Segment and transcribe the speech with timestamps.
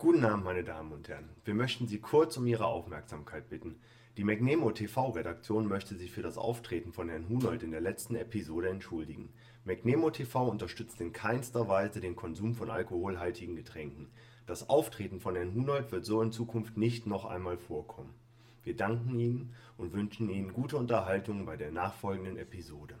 [0.00, 1.28] Guten Abend, meine Damen und Herren.
[1.44, 3.78] Wir möchten Sie kurz um Ihre Aufmerksamkeit bitten.
[4.16, 8.70] Die McNemo TV-Redaktion möchte sich für das Auftreten von Herrn Hunold in der letzten Episode
[8.70, 9.28] entschuldigen.
[9.66, 14.08] McNemo TV unterstützt in keinster Weise den Konsum von alkoholhaltigen Getränken.
[14.46, 18.14] Das Auftreten von Herrn Hunold wird so in Zukunft nicht noch einmal vorkommen.
[18.62, 22.94] Wir danken Ihnen und wünschen Ihnen gute Unterhaltung bei der nachfolgenden Episode.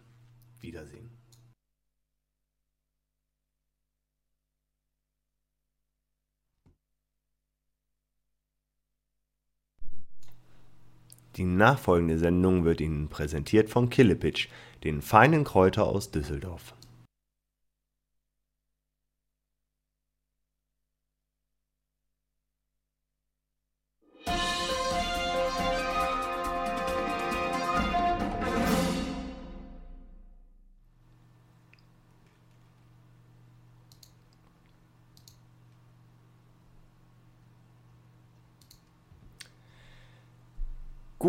[0.60, 1.19] Wiedersehen.
[11.40, 14.50] Die nachfolgende Sendung wird Ihnen präsentiert von Killepitch,
[14.84, 16.74] den feinen Kräuter aus Düsseldorf.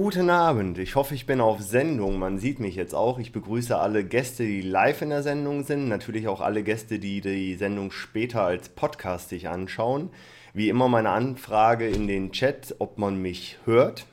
[0.03, 2.17] Guten Abend, ich hoffe, ich bin auf Sendung.
[2.17, 3.19] Man sieht mich jetzt auch.
[3.19, 5.89] Ich begrüße alle Gäste, die live in der Sendung sind.
[5.89, 10.09] Natürlich auch alle Gäste, die die Sendung später als Podcast sich anschauen.
[10.55, 14.07] Wie immer meine Anfrage in den Chat, ob man mich hört.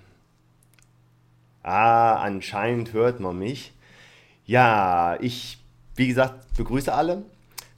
[1.63, 3.73] Ah, anscheinend hört man mich.
[4.45, 5.57] Ja, ich,
[5.97, 7.23] wie gesagt, begrüße alle.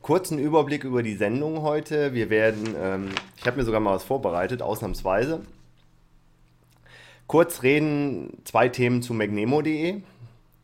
[0.03, 2.13] Kurzen Überblick über die Sendung heute.
[2.13, 5.43] Wir werden, ähm, ich habe mir sogar mal was vorbereitet, ausnahmsweise.
[7.31, 10.03] Kurz reden, zwei Themen zu magnemo.de.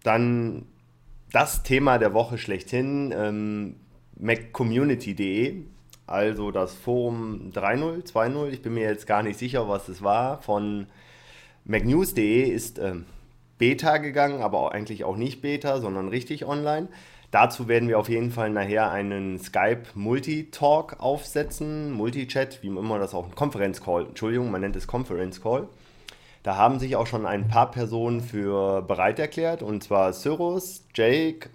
[0.02, 0.66] Dann
[1.30, 3.76] das Thema der Woche schlechthin, ähm,
[4.18, 5.62] maccommunity.de,
[6.08, 10.42] also das Forum 3.0, 2.0, ich bin mir jetzt gar nicht sicher, was es war,
[10.42, 10.88] von
[11.66, 13.06] macnews.de ist ähm,
[13.58, 16.88] Beta gegangen, aber eigentlich auch nicht Beta, sondern richtig online.
[17.30, 23.14] Dazu werden wir auf jeden Fall nachher einen Skype Multitalk aufsetzen, Multichat, wie immer das
[23.14, 25.68] auch, ein Conference Call, Entschuldigung, man nennt es Conference Call.
[26.46, 31.50] Da haben sich auch schon ein paar Personen für bereit erklärt, und zwar Cyrus, Jake,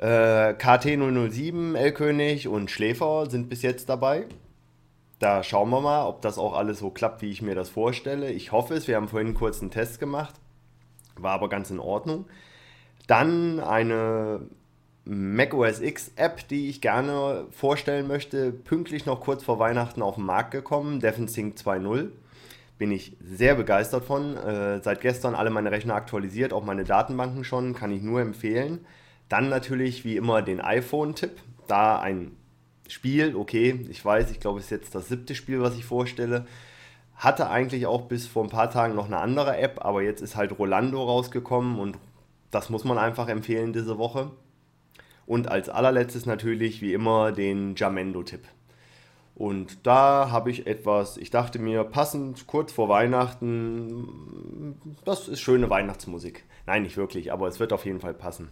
[0.00, 4.26] äh, KT007, L-König und Schläfer sind bis jetzt dabei.
[5.20, 8.32] Da schauen wir mal, ob das auch alles so klappt, wie ich mir das vorstelle.
[8.32, 8.88] Ich hoffe es.
[8.88, 10.34] Wir haben vorhin einen kurzen Test gemacht.
[11.14, 12.24] War aber ganz in Ordnung.
[13.06, 14.40] Dann eine
[15.04, 18.50] macOS X App, die ich gerne vorstellen möchte.
[18.50, 20.98] Pünktlich noch kurz vor Weihnachten auf den Markt gekommen.
[20.98, 22.10] DefenSync 2.0
[22.82, 24.36] bin ich sehr begeistert von.
[24.36, 28.84] Äh, seit gestern alle meine Rechner aktualisiert, auch meine Datenbanken schon, kann ich nur empfehlen.
[29.28, 31.30] Dann natürlich wie immer den iPhone-Tipp.
[31.68, 32.32] Da ein
[32.88, 36.44] Spiel, okay, ich weiß, ich glaube, es ist jetzt das siebte Spiel, was ich vorstelle.
[37.14, 40.34] Hatte eigentlich auch bis vor ein paar Tagen noch eine andere App, aber jetzt ist
[40.34, 41.98] halt Rolando rausgekommen und
[42.50, 44.32] das muss man einfach empfehlen diese Woche.
[45.24, 48.42] Und als allerletztes natürlich wie immer den Jamendo-Tipp.
[49.34, 55.70] Und da habe ich etwas, ich dachte mir, passend kurz vor Weihnachten, das ist schöne
[55.70, 56.44] Weihnachtsmusik.
[56.66, 58.50] Nein, nicht wirklich, aber es wird auf jeden Fall passen.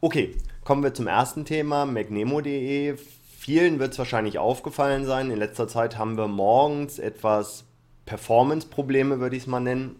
[0.00, 2.96] Okay, kommen wir zum ersten Thema, magnemo.de.
[3.38, 5.30] Vielen wird es wahrscheinlich aufgefallen sein.
[5.30, 7.64] In letzter Zeit haben wir morgens etwas
[8.04, 9.96] Performance-Probleme, würde ich es mal nennen.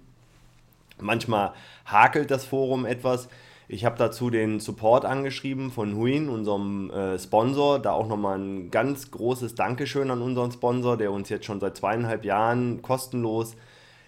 [1.00, 1.52] Manchmal
[1.84, 3.28] hakelt das Forum etwas.
[3.70, 7.78] Ich habe dazu den Support angeschrieben von Huin, unserem äh, Sponsor.
[7.78, 11.76] Da auch nochmal ein ganz großes Dankeschön an unseren Sponsor, der uns jetzt schon seit
[11.76, 13.56] zweieinhalb Jahren kostenlos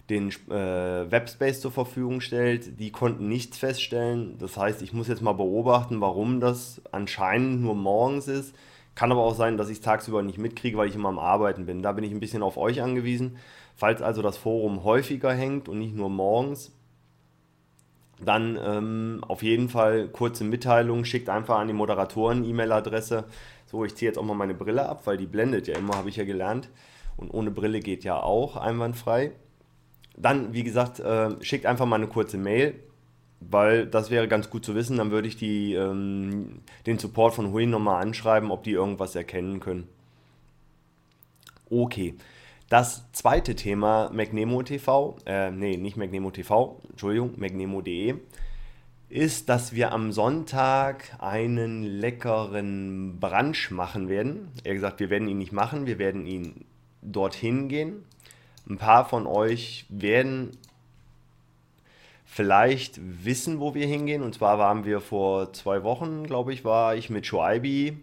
[0.08, 2.80] den äh, Webspace zur Verfügung stellt.
[2.80, 4.38] Die konnten nichts feststellen.
[4.38, 8.54] Das heißt, ich muss jetzt mal beobachten, warum das anscheinend nur morgens ist.
[8.94, 11.66] Kann aber auch sein, dass ich es tagsüber nicht mitkriege, weil ich immer am Arbeiten
[11.66, 11.82] bin.
[11.82, 13.36] Da bin ich ein bisschen auf euch angewiesen.
[13.76, 16.72] Falls also das Forum häufiger hängt und nicht nur morgens,
[18.24, 23.24] dann ähm, auf jeden Fall kurze Mitteilung, schickt einfach an die Moderatoren E-Mail-Adresse.
[23.66, 26.08] So, ich ziehe jetzt auch mal meine Brille ab, weil die blendet ja immer, habe
[26.08, 26.68] ich ja gelernt.
[27.16, 29.32] Und ohne Brille geht ja auch einwandfrei.
[30.16, 32.74] Dann, wie gesagt, äh, schickt einfach mal eine kurze Mail,
[33.40, 34.98] weil das wäre ganz gut zu wissen.
[34.98, 39.60] Dann würde ich die, ähm, den Support von Hui nochmal anschreiben, ob die irgendwas erkennen
[39.60, 39.88] können.
[41.70, 42.16] Okay.
[42.70, 48.14] Das zweite Thema MacNemo TV, äh, nee, nicht MacNemo TV, Entschuldigung, MacNemo.de,
[49.08, 54.52] ist, dass wir am Sonntag einen leckeren Brunch machen werden.
[54.62, 56.64] Er gesagt, wir werden ihn nicht machen, wir werden ihn
[57.02, 58.04] dorthin gehen.
[58.68, 60.52] Ein paar von euch werden
[62.24, 64.22] vielleicht wissen, wo wir hingehen.
[64.22, 67.98] Und zwar waren wir vor zwei Wochen, glaube ich, war ich mit Shoaibi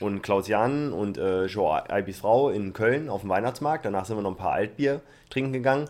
[0.00, 3.84] und Klaus Jan und äh, Joe Albis Frau in Köln auf dem Weihnachtsmarkt.
[3.84, 5.00] Danach sind wir noch ein paar Altbier
[5.30, 5.88] trinken gegangen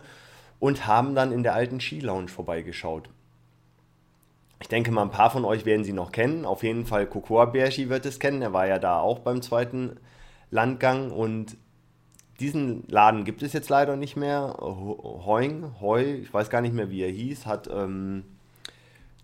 [0.59, 3.09] und haben dann in der alten Skilounge vorbeigeschaut.
[4.59, 6.45] Ich denke mal, ein paar von euch werden sie noch kennen.
[6.45, 8.41] Auf jeden Fall Cocoa Berchi wird es kennen.
[8.41, 9.99] Er war ja da auch beim zweiten
[10.49, 11.57] Landgang und
[12.39, 14.57] diesen Laden gibt es jetzt leider nicht mehr.
[14.59, 18.23] Hoing, Heu, ich weiß gar nicht mehr, wie er hieß, hat ähm,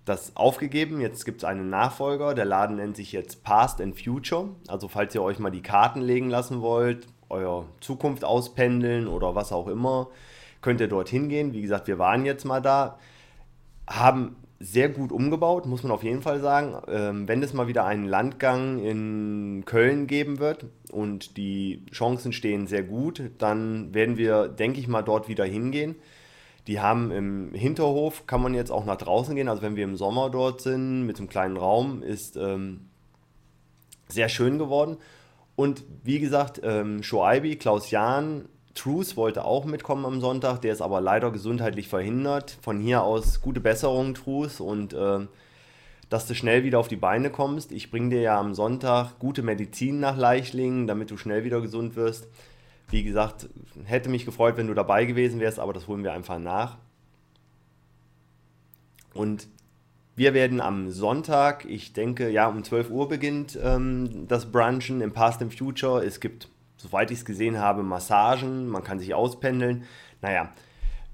[0.06, 1.00] das aufgegeben.
[1.02, 2.34] Jetzt gibt es einen Nachfolger.
[2.34, 4.50] Der Laden nennt sich jetzt Past and Future.
[4.68, 9.52] Also falls ihr euch mal die Karten legen lassen wollt, euer Zukunft auspendeln oder was
[9.52, 10.10] auch immer,
[10.62, 11.54] könnt ihr dorthin gehen.
[11.54, 12.98] Wie gesagt, wir waren jetzt mal da,
[13.88, 16.76] haben sehr gut umgebaut, muss man auf jeden Fall sagen.
[16.88, 22.68] Ähm, wenn es mal wieder einen Landgang in Köln geben wird und die Chancen stehen
[22.68, 25.96] sehr gut, dann werden wir, denke ich mal, dort wieder hingehen.
[26.68, 29.50] Die haben im Hinterhof, kann man jetzt auch nach draußen gehen.
[29.50, 32.90] Also wenn wir im Sommer dort sind, mit einem kleinen Raum, ist ähm,
[34.08, 34.98] sehr schön geworden.
[35.56, 38.46] Und wie gesagt, ähm, Shoaibi, Klaus Jahn,
[38.76, 42.58] Truth wollte auch mitkommen am Sonntag, der ist aber leider gesundheitlich verhindert.
[42.62, 45.20] Von hier aus gute Besserung, Truth, und äh,
[46.10, 47.72] dass du schnell wieder auf die Beine kommst.
[47.72, 51.96] Ich bringe dir ja am Sonntag gute Medizin nach Leichlingen, damit du schnell wieder gesund
[51.96, 52.28] wirst.
[52.90, 53.50] Wie gesagt,
[53.86, 56.78] hätte mich gefreut, wenn du dabei gewesen wärst, aber das holen wir einfach nach.
[59.14, 59.48] Und
[60.16, 65.12] wir werden am Sonntag, ich denke, ja, um 12 Uhr beginnt ähm, das Brunchen im
[65.12, 66.06] Past and Future.
[66.06, 66.50] Es gibt
[66.84, 69.86] soweit ich es gesehen habe, Massagen, man kann sich auspendeln.
[70.22, 70.50] Naja,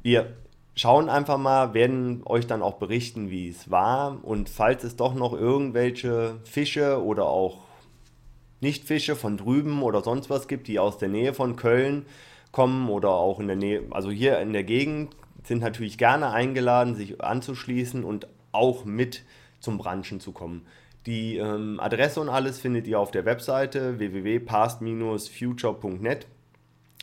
[0.01, 0.33] wir
[0.75, 4.23] schauen einfach mal, werden euch dann auch berichten, wie es war.
[4.23, 7.59] Und falls es doch noch irgendwelche Fische oder auch
[8.61, 12.05] Nicht-Fische von drüben oder sonst was gibt, die aus der Nähe von Köln
[12.51, 16.95] kommen oder auch in der Nähe, also hier in der Gegend, sind natürlich gerne eingeladen,
[16.95, 19.23] sich anzuschließen und auch mit
[19.59, 20.65] zum Branchen zu kommen.
[21.05, 26.25] Die ähm, Adresse und alles findet ihr auf der Webseite www.past-future.net.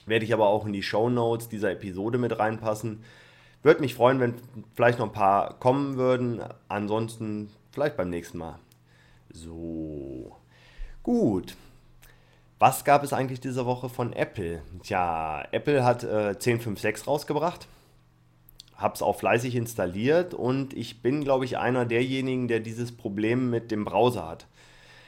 [0.07, 3.03] Werde ich aber auch in die Show Notes dieser Episode mit reinpassen.
[3.63, 4.35] Würde mich freuen, wenn
[4.75, 6.43] vielleicht noch ein paar kommen würden.
[6.69, 8.59] Ansonsten vielleicht beim nächsten Mal.
[9.33, 10.37] So.
[11.07, 11.55] Gut.
[12.59, 14.61] Was gab es eigentlich diese Woche von Apple?
[14.83, 17.69] Tja, Apple hat äh, 10.5.6 rausgebracht
[18.77, 23.51] habe es auch fleißig installiert und ich bin, glaube ich, einer derjenigen, der dieses Problem
[23.51, 24.47] mit dem Browser hat.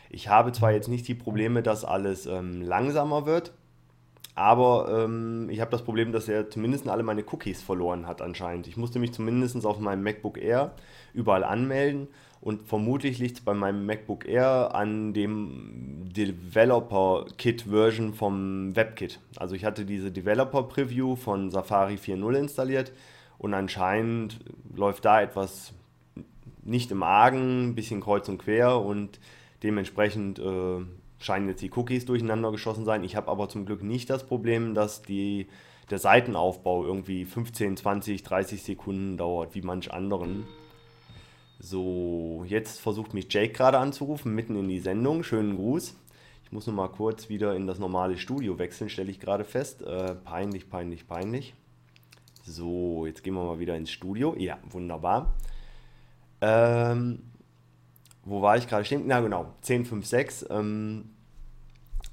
[0.09, 3.53] Ich habe zwar jetzt nicht die Probleme, dass alles ähm, langsamer wird,
[4.39, 8.69] aber ähm, ich habe das Problem, dass er zumindest alle meine Cookies verloren hat anscheinend.
[8.69, 10.75] Ich musste mich zumindest auf meinem MacBook Air
[11.13, 12.07] überall anmelden
[12.41, 19.19] und vermutlich liegt es bei meinem MacBook Air an dem Developer Kit Version vom WebKit.
[19.37, 22.93] Also ich hatte diese Developer Preview von Safari 4.0 installiert
[23.39, 24.39] und anscheinend
[24.73, 25.73] läuft da etwas
[26.63, 29.19] nicht im Argen, ein bisschen kreuz und quer und
[29.65, 30.85] dementsprechend äh,
[31.19, 33.05] scheinen jetzt die Cookies durcheinander geschossen sein.
[33.05, 35.49] Ich habe aber zum Glück nicht das Problem, dass die,
[35.91, 40.47] der Seitenaufbau irgendwie 15, 20, 30 Sekunden dauert, wie manch anderen.
[41.61, 45.25] So, jetzt versucht mich Jake gerade anzurufen, mitten in die Sendung.
[45.25, 45.97] Schönen Gruß.
[46.45, 49.83] Ich muss nur mal kurz wieder in das normale Studio wechseln, stelle ich gerade fest.
[49.83, 51.55] Äh, peinlich, peinlich, peinlich.
[52.45, 54.35] So, jetzt gehen wir mal wieder ins Studio.
[54.39, 55.35] Ja, wunderbar.
[56.41, 57.25] Ähm,
[58.29, 59.05] wo war ich gerade stehen?
[59.07, 60.51] Na genau, 1056.
[60.51, 61.11] Ähm,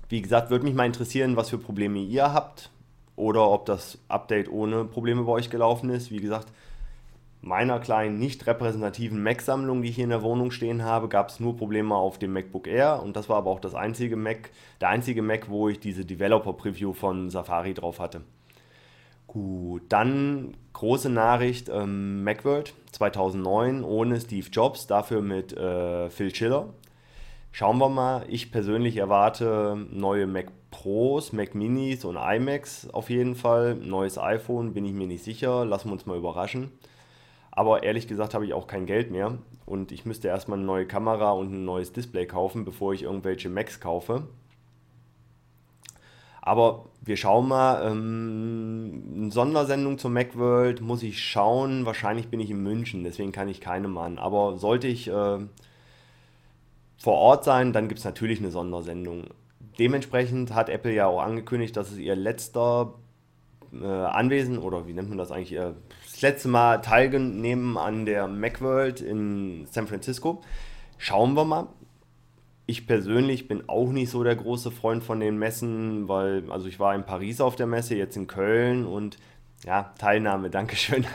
[0.09, 2.69] wie gesagt, würde mich mal interessieren, was für Probleme ihr habt
[3.15, 6.11] oder ob das Update ohne Probleme bei euch gelaufen ist.
[6.11, 6.51] Wie gesagt,
[7.41, 11.39] meiner kleinen, nicht repräsentativen Mac-Sammlung, die ich hier in der Wohnung stehen habe, gab es
[11.39, 14.49] nur Probleme auf dem MacBook Air und das war aber auch das einzige Mac,
[14.81, 18.21] der einzige Mac, wo ich diese Developer-Preview von Safari drauf hatte.
[19.35, 26.69] Gut, dann große Nachricht, ähm, Macworld 2009 ohne Steve Jobs, dafür mit äh, Phil Schiller.
[27.51, 33.35] Schauen wir mal, ich persönlich erwarte neue Mac Pros, Mac Minis und iMacs auf jeden
[33.35, 33.75] Fall.
[33.75, 36.71] Neues iPhone bin ich mir nicht sicher, lassen wir uns mal überraschen.
[37.51, 40.87] Aber ehrlich gesagt habe ich auch kein Geld mehr und ich müsste erstmal eine neue
[40.87, 44.29] Kamera und ein neues Display kaufen, bevor ich irgendwelche Macs kaufe.
[46.45, 47.91] Aber wir schauen mal.
[47.91, 51.85] Ähm, eine Sondersendung zur Macworld muss ich schauen.
[51.85, 54.19] Wahrscheinlich bin ich in München, deswegen kann ich keine machen.
[54.19, 55.39] Aber sollte ich äh,
[56.97, 59.25] vor Ort sein, dann gibt es natürlich eine Sondersendung.
[59.79, 62.93] Dementsprechend hat Apple ja auch angekündigt, dass es ihr letzter
[63.73, 65.73] äh, Anwesen oder wie nennt man das eigentlich, äh,
[66.03, 70.41] das letzte Mal teilnehmen an der Macworld in San Francisco.
[70.97, 71.67] Schauen wir mal
[72.67, 76.79] ich persönlich bin auch nicht so der große Freund von den Messen, weil, also ich
[76.79, 79.17] war in Paris auf der Messe, jetzt in Köln und
[79.65, 81.05] ja, Teilnahme, Dankeschön.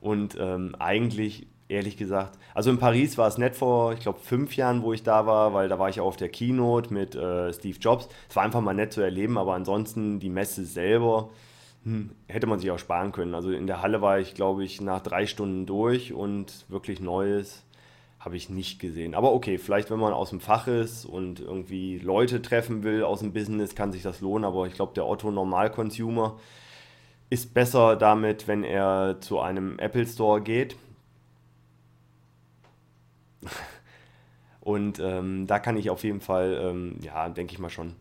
[0.00, 4.56] Und ähm, eigentlich, ehrlich gesagt, also in Paris war es nett vor, ich glaube, fünf
[4.56, 7.52] Jahren, wo ich da war, weil da war ich auch auf der Keynote mit äh,
[7.52, 8.08] Steve Jobs.
[8.28, 11.30] Es war einfach mal nett zu erleben, aber ansonsten die Messe selber
[11.84, 13.34] hm, hätte man sich auch sparen können.
[13.34, 17.64] Also in der Halle war ich, glaube ich, nach drei Stunden durch und wirklich Neues
[18.24, 19.14] habe ich nicht gesehen.
[19.14, 23.20] Aber okay, vielleicht wenn man aus dem Fach ist und irgendwie Leute treffen will aus
[23.20, 24.46] dem Business, kann sich das lohnen.
[24.46, 26.38] Aber ich glaube, der Otto Normal-Consumer
[27.28, 30.76] ist besser damit, wenn er zu einem Apple Store geht.
[34.60, 37.94] Und ähm, da kann ich auf jeden Fall, ähm, ja, denke ich mal schon.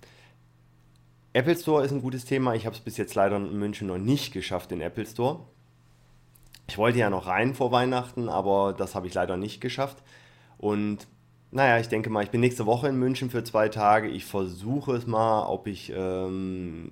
[1.34, 2.56] Apple Store ist ein gutes Thema.
[2.56, 5.42] Ich habe es bis jetzt leider in München noch nicht geschafft, den Apple Store.
[6.68, 10.04] Ich wollte ja noch rein vor Weihnachten, aber das habe ich leider nicht geschafft.
[10.58, 11.08] Und
[11.52, 14.08] naja, ich denke mal, ich bin nächste Woche in München für zwei Tage.
[14.08, 16.92] Ich versuche es mal, ob ich ähm,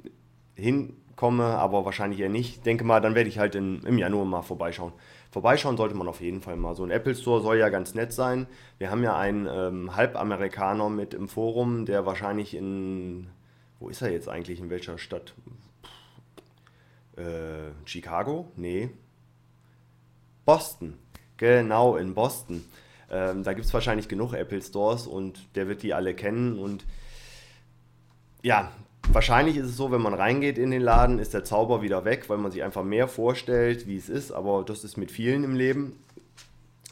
[0.55, 2.57] hinkomme, aber wahrscheinlich eher nicht.
[2.57, 4.93] Ich denke mal, dann werde ich halt in, im Januar mal vorbeischauen.
[5.31, 6.75] Vorbeischauen sollte man auf jeden Fall mal.
[6.75, 8.45] So ein Apple Store soll ja ganz nett sein.
[8.77, 13.29] Wir haben ja einen ähm, Halbamerikaner mit im Forum, der wahrscheinlich in.
[13.79, 14.59] Wo ist er jetzt eigentlich?
[14.59, 15.33] In welcher Stadt?
[17.15, 18.51] Äh, Chicago?
[18.55, 18.91] Nee.
[20.51, 20.96] Boston.
[21.38, 22.65] Genau, in Boston.
[23.10, 26.60] Ähm, da gibt es wahrscheinlich genug Apple Stores und der wird die alle kennen.
[26.60, 26.84] Und
[28.41, 28.70] ja,
[29.13, 32.29] wahrscheinlich ist es so, wenn man reingeht in den Laden, ist der Zauber wieder weg,
[32.29, 34.34] weil man sich einfach mehr vorstellt, wie es ist.
[34.34, 36.03] Aber das ist mit vielen im Leben.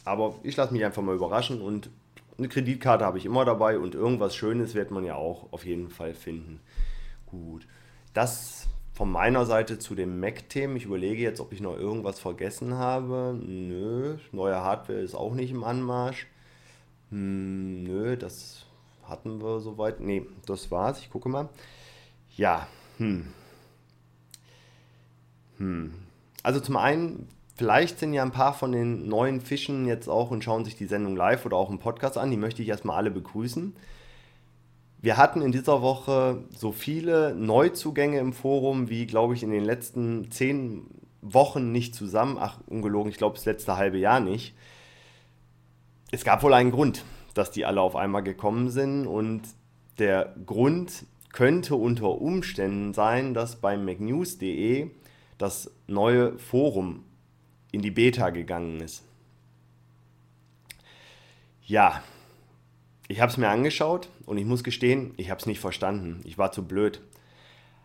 [0.06, 1.90] Aber ich lasse mich einfach mal überraschen und
[2.38, 5.90] eine Kreditkarte habe ich immer dabei und irgendwas Schönes wird man ja auch auf jeden
[5.90, 6.62] Fall finden.
[7.26, 7.68] Gut,
[8.14, 8.59] das
[9.00, 10.76] von meiner Seite zu den Mac-Themen.
[10.76, 13.34] Ich überlege jetzt, ob ich noch irgendwas vergessen habe.
[13.42, 16.28] Nö, neue Hardware ist auch nicht im Anmarsch.
[17.10, 18.66] Hm, nö, das
[19.06, 20.02] hatten wir soweit.
[20.02, 21.00] Nee, das war's.
[21.00, 21.48] Ich gucke mal.
[22.36, 23.28] Ja, hm.
[25.60, 25.94] Hm.
[26.44, 30.44] Also zum einen, vielleicht sind ja ein paar von den neuen Fischen jetzt auch und
[30.44, 32.32] schauen sich die Sendung live oder auch im Podcast an.
[32.32, 33.78] Die möchte ich erstmal alle begrüßen.
[35.02, 39.64] Wir hatten in dieser Woche so viele Neuzugänge im Forum wie, glaube ich, in den
[39.64, 40.88] letzten zehn
[41.22, 42.38] Wochen nicht zusammen.
[42.40, 44.56] Ach, ungelogen, ich glaube, das letzte halbe Jahr nicht.
[46.12, 49.08] Es gab wohl einen Grund, dass die alle auf einmal gekommen sind.
[49.08, 49.44] Und
[50.00, 54.92] der Grund könnte unter Umständen sein, dass bei macnews.de
[55.38, 57.06] das neue Forum
[57.72, 59.04] in die Beta gegangen ist.
[61.66, 62.04] Ja,
[63.10, 66.22] ich habe es mir angeschaut und ich muss gestehen, ich habe es nicht verstanden.
[66.26, 67.02] Ich war zu blöd.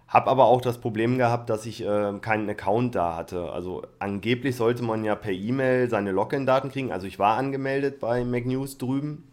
[0.07, 3.51] Habe aber auch das Problem gehabt, dass ich äh, keinen Account da hatte.
[3.51, 6.93] Also angeblich sollte man ja per E-Mail seine Login-Daten kriegen.
[6.93, 9.27] Also ich war angemeldet bei MacNews drüben,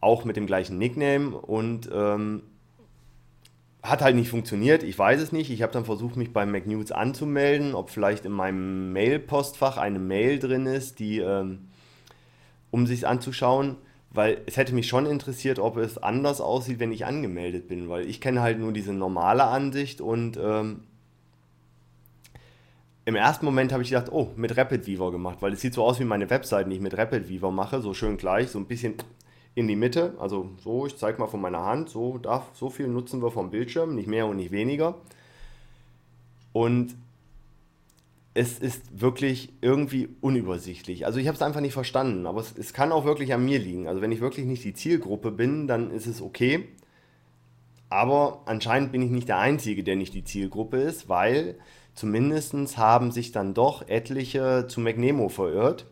[0.00, 2.42] auch mit dem gleichen Nickname und ähm,
[3.84, 4.82] hat halt nicht funktioniert.
[4.82, 5.52] Ich weiß es nicht.
[5.52, 10.40] Ich habe dann versucht, mich bei MacNews anzumelden, ob vielleicht in meinem Mail-Postfach eine Mail
[10.40, 11.68] drin ist, die, ähm,
[12.72, 13.76] um sich anzuschauen
[14.10, 18.08] weil es hätte mich schon interessiert, ob es anders aussieht, wenn ich angemeldet bin, weil
[18.08, 20.84] ich kenne halt nur diese normale Ansicht und ähm,
[23.04, 25.84] im ersten Moment habe ich gedacht, oh, mit Rapid Weaver gemacht, weil es sieht so
[25.84, 28.66] aus wie meine Webseite, die ich mit Rapid Weaver mache, so schön gleich, so ein
[28.66, 28.94] bisschen
[29.54, 32.86] in die Mitte, also so, ich zeige mal von meiner Hand, so darf, so viel
[32.86, 34.94] nutzen wir vom Bildschirm, nicht mehr und nicht weniger.
[36.52, 36.96] Und
[38.38, 41.06] es ist wirklich irgendwie unübersichtlich.
[41.06, 43.58] Also ich habe es einfach nicht verstanden, aber es, es, kann auch wirklich an mir
[43.58, 43.88] liegen.
[43.88, 46.68] Also wenn ich wirklich nicht die Zielgruppe bin, dann ist es okay.
[47.88, 51.58] Aber anscheinend bin ich nicht der Einzige, der nicht die Zielgruppe ist, weil
[51.94, 55.86] zumindest haben sich dann doch etliche zu McNemo verirrt.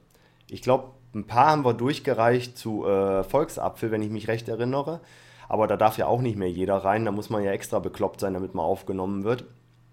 [0.48, 5.00] Ich glaube, ein paar haben wir durchgereicht zu äh, Volksapfel, wenn ich mich recht erinnere.
[5.48, 7.06] Aber da darf ja auch nicht mehr jeder rein.
[7.06, 9.46] Da muss man ja extra bekloppt sein, damit man aufgenommen wird.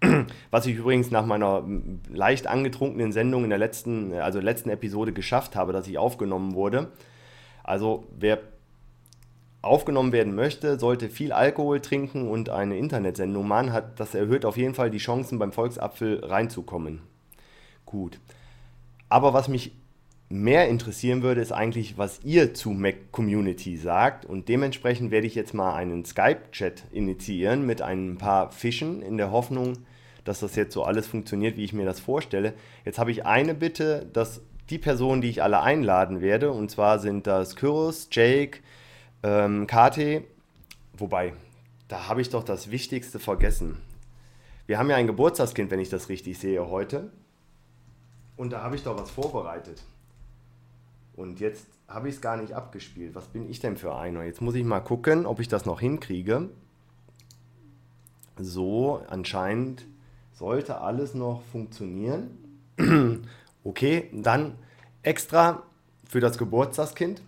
[0.50, 1.64] Was ich übrigens nach meiner
[2.08, 6.88] leicht angetrunkenen Sendung in der letzten, also letzten Episode geschafft habe, dass ich aufgenommen wurde.
[7.62, 8.40] Also wer
[9.62, 13.72] aufgenommen werden möchte, sollte viel Alkohol trinken und eine Internetsendung machen.
[13.72, 17.00] Hat, das erhöht auf jeden Fall die Chancen, beim Volksapfel reinzukommen.
[17.86, 18.20] Gut.
[19.08, 19.72] Aber was mich
[20.28, 24.24] mehr interessieren würde, ist eigentlich, was ihr zu Mac Community sagt.
[24.24, 29.30] Und dementsprechend werde ich jetzt mal einen Skype-Chat initiieren mit ein paar Fischen in der
[29.30, 29.78] Hoffnung,
[30.24, 32.54] dass das jetzt so alles funktioniert, wie ich mir das vorstelle.
[32.84, 34.40] Jetzt habe ich eine Bitte, dass
[34.70, 38.60] die Personen, die ich alle einladen werde, und zwar sind das Kyros, Jake,
[39.22, 40.24] ähm, Kate,
[40.96, 41.34] wobei,
[41.88, 43.78] da habe ich doch das Wichtigste vergessen.
[44.66, 47.10] Wir haben ja ein Geburtstagskind, wenn ich das richtig sehe, heute.
[48.36, 49.82] Und da habe ich doch was vorbereitet.
[51.14, 53.14] Und jetzt habe ich es gar nicht abgespielt.
[53.14, 54.24] Was bin ich denn für einer?
[54.24, 56.48] Jetzt muss ich mal gucken, ob ich das noch hinkriege.
[58.38, 59.86] So, anscheinend
[60.34, 62.30] sollte alles noch funktionieren.
[63.64, 64.54] okay, dann
[65.02, 65.62] extra
[66.08, 67.22] für das Geburtstagskind.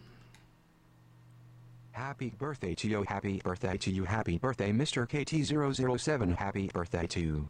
[1.92, 5.06] Happy birthday to you, happy birthday to you, happy birthday Mr.
[5.06, 7.48] KT007, happy birthday to you.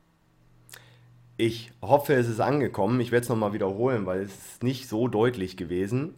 [1.37, 3.01] Ich hoffe, es ist angekommen.
[3.01, 6.15] Ich werde es nochmal wiederholen, weil es ist nicht so deutlich gewesen.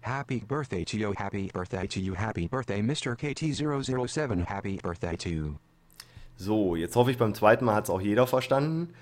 [0.00, 3.14] Happy birthday to you, happy birthday to you, happy birthday Mr.
[3.16, 5.58] KT007, happy birthday to.
[6.40, 8.94] So, jetzt hoffe ich, beim zweiten Mal hat es auch jeder verstanden.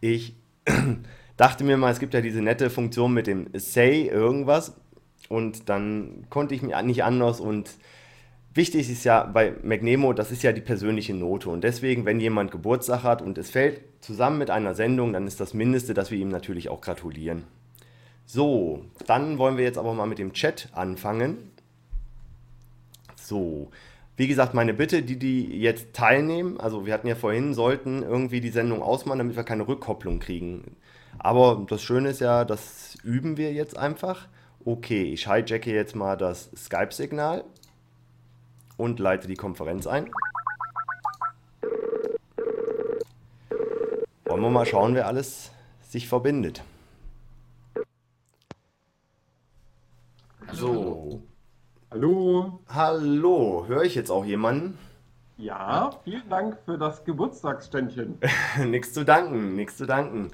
[0.00, 0.34] Ich
[1.36, 4.74] dachte mir mal, es gibt ja diese nette Funktion mit dem Say irgendwas
[5.28, 7.70] und dann konnte ich mich nicht anders und
[8.54, 12.50] wichtig ist ja bei McNemo, das ist ja die persönliche Note und deswegen, wenn jemand
[12.50, 16.18] Geburtstag hat und es fällt zusammen mit einer Sendung, dann ist das Mindeste, dass wir
[16.18, 17.44] ihm natürlich auch gratulieren.
[18.26, 21.52] So, dann wollen wir jetzt aber mal mit dem Chat anfangen.
[23.14, 23.70] So,
[24.16, 28.40] wie gesagt, meine Bitte, die, die jetzt teilnehmen, also wir hatten ja vorhin, sollten irgendwie
[28.40, 30.76] die Sendung ausmachen, damit wir keine Rückkopplung kriegen.
[31.18, 34.28] Aber das Schöne ist ja, das üben wir jetzt einfach.
[34.64, 37.44] Okay, ich hijacke jetzt mal das Skype-Signal
[38.76, 40.10] und leite die Konferenz ein.
[44.24, 45.50] Wollen wir mal schauen, wer alles
[45.82, 46.62] sich verbindet.
[50.52, 51.22] So.
[51.94, 52.58] Hallo.
[52.66, 54.76] Hallo, höre ich jetzt auch jemanden?
[55.36, 58.18] Ja, vielen Dank für das Geburtstagsständchen.
[58.66, 60.32] nichts zu danken, nichts zu danken.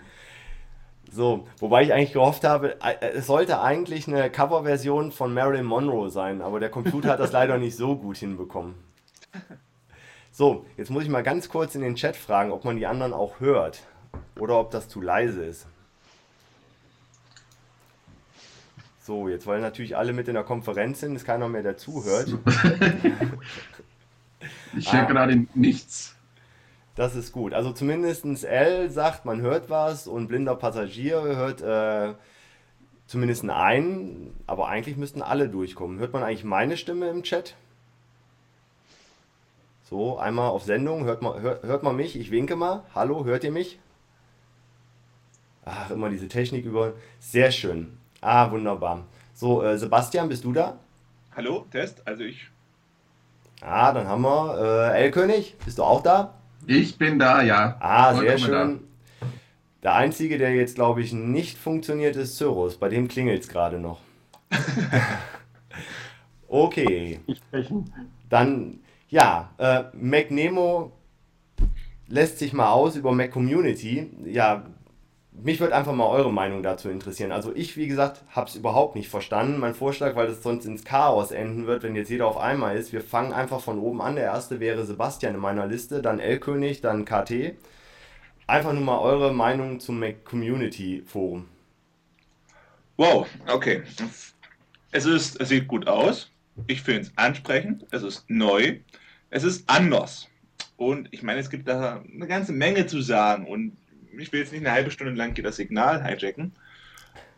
[1.12, 6.08] So, wobei ich eigentlich gehofft habe, äh, es sollte eigentlich eine Coverversion von Marilyn Monroe
[6.08, 8.76] sein, aber der Computer hat das leider nicht so gut hinbekommen.
[10.32, 13.12] So, jetzt muss ich mal ganz kurz in den Chat fragen, ob man die anderen
[13.12, 13.82] auch hört
[14.38, 15.66] oder ob das zu leise ist.
[19.02, 22.28] So, jetzt wollen natürlich alle mit in der Konferenz sind, ist keiner mehr, der zuhört.
[24.76, 25.06] ich höre ah.
[25.06, 26.14] gerade nichts.
[26.96, 27.54] Das ist gut.
[27.54, 32.14] Also zumindest L sagt, man hört was und blinder Passagier hört äh,
[33.06, 35.98] zumindest einen, aber eigentlich müssten alle durchkommen.
[35.98, 37.56] Hört man eigentlich meine Stimme im Chat?
[39.84, 42.18] So, einmal auf Sendung, hört man, hört, hört man mich?
[42.18, 42.84] Ich winke mal.
[42.94, 43.78] Hallo, hört ihr mich?
[45.64, 46.92] Ach, immer diese Technik über.
[47.18, 47.99] Sehr schön.
[48.20, 49.04] Ah, wunderbar.
[49.32, 50.78] So, äh, Sebastian, bist du da?
[51.34, 52.48] Hallo, Test, also ich.
[53.62, 56.34] Ah, dann haben wir äh, L-König, bist du auch da?
[56.66, 57.76] Ich bin da, ja.
[57.80, 58.80] Ah, sehr schön.
[59.20, 59.26] Da.
[59.82, 62.76] Der einzige, der jetzt, glaube ich, nicht funktioniert, ist Cyrus.
[62.76, 64.00] Bei dem klingelt es gerade noch.
[66.48, 67.20] okay.
[68.28, 70.92] Dann, ja, äh, MacNemo
[72.08, 74.10] lässt sich mal aus über Mac Community.
[74.26, 74.64] Ja,
[75.42, 77.32] mich würde einfach mal eure Meinung dazu interessieren.
[77.32, 79.58] Also ich, wie gesagt, habe es überhaupt nicht verstanden.
[79.58, 82.92] Mein Vorschlag, weil das sonst ins Chaos enden wird, wenn jetzt jeder auf einmal ist.
[82.92, 84.16] Wir fangen einfach von oben an.
[84.16, 87.54] Der erste wäre Sebastian in meiner Liste, dann L-König, dann KT.
[88.46, 91.46] Einfach nur mal eure Meinung zum Community Forum.
[92.96, 93.82] Wow, okay.
[94.90, 96.30] Es, ist, es sieht gut aus.
[96.66, 97.86] Ich finde es ansprechend.
[97.90, 98.80] Es ist neu.
[99.30, 100.28] Es ist anders.
[100.76, 103.46] Und ich meine, es gibt da eine ganze Menge zu sagen.
[103.46, 103.76] Und
[104.18, 106.52] ich will jetzt nicht eine halbe Stunde lang das Signal hijacken,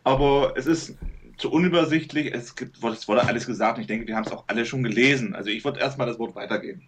[0.03, 0.97] aber es ist
[1.37, 2.33] zu unübersichtlich.
[2.33, 4.83] Es, gibt, es wurde alles gesagt und ich denke, wir haben es auch alle schon
[4.83, 5.35] gelesen.
[5.35, 6.83] Also ich würde erstmal das Wort weitergeben.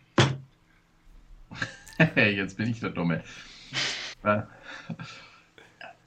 [2.16, 3.24] Jetzt bin ich der Dumme.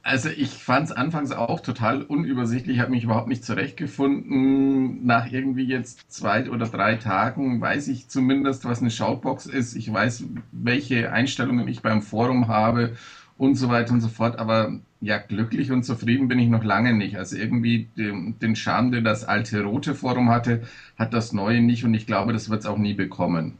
[0.02, 5.04] Also ich fand es anfangs auch total unübersichtlich, habe mich überhaupt nicht zurechtgefunden.
[5.04, 9.74] Nach irgendwie jetzt zwei oder drei Tagen weiß ich zumindest, was eine Shoutbox ist.
[9.74, 12.96] Ich weiß, welche Einstellungen ich beim Forum habe
[13.38, 14.38] und so weiter und so fort.
[14.38, 17.16] Aber ja, glücklich und zufrieden bin ich noch lange nicht.
[17.16, 20.62] Also irgendwie den, den Charme, den das alte rote Forum hatte,
[20.98, 23.56] hat das neue nicht und ich glaube, das wird es auch nie bekommen.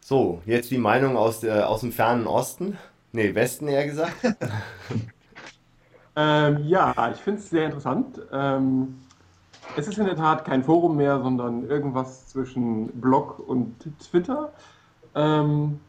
[0.00, 2.78] So, jetzt die Meinung aus, der, aus dem fernen Osten.
[3.12, 4.14] Nee, Westen eher gesagt.
[6.16, 8.20] ähm, ja, ich finde es sehr interessant.
[8.30, 8.96] Ähm,
[9.76, 14.52] es ist in der Tat kein Forum mehr, sondern irgendwas zwischen Blog und Twitter.
[15.14, 15.80] Ähm,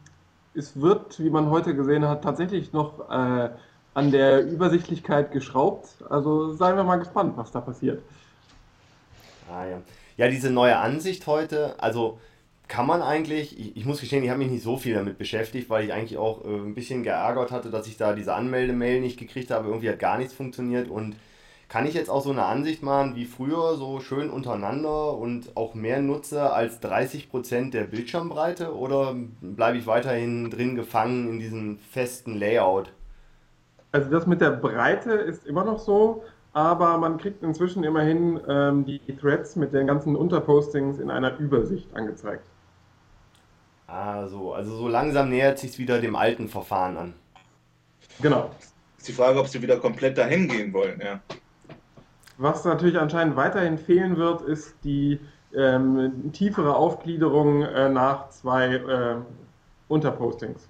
[0.56, 3.50] es wird, wie man heute gesehen hat, tatsächlich noch äh,
[3.94, 5.88] an der Übersichtlichkeit geschraubt.
[6.08, 8.02] Also seien wir mal gespannt, was da passiert.
[9.50, 9.80] Ah, ja.
[10.16, 12.18] ja, diese neue Ansicht heute, also
[12.68, 15.70] kann man eigentlich, ich, ich muss gestehen, ich habe mich nicht so viel damit beschäftigt,
[15.70, 19.18] weil ich eigentlich auch äh, ein bisschen geärgert hatte, dass ich da diese Anmeldemail nicht
[19.18, 19.68] gekriegt habe.
[19.68, 21.16] Irgendwie hat gar nichts funktioniert und
[21.68, 25.74] kann ich jetzt auch so eine Ansicht machen wie früher, so schön untereinander und auch
[25.74, 32.38] mehr nutze als 30% der Bildschirmbreite oder bleibe ich weiterhin drin gefangen in diesem festen
[32.38, 32.92] Layout?
[33.90, 38.84] Also das mit der Breite ist immer noch so, aber man kriegt inzwischen immerhin ähm,
[38.84, 42.44] die Threads mit den ganzen Unterpostings in einer Übersicht angezeigt.
[43.86, 44.52] Ah, so.
[44.52, 47.14] Also so langsam nähert sich wieder dem alten Verfahren an.
[48.20, 48.50] Genau.
[48.98, 51.20] Ist die Frage, ob sie wieder komplett dahin gehen wollen, ja.
[52.38, 55.18] Was natürlich anscheinend weiterhin fehlen wird, ist die
[55.56, 59.16] ähm, tiefere Aufgliederung äh, nach zwei äh,
[59.88, 60.68] Unterpostings.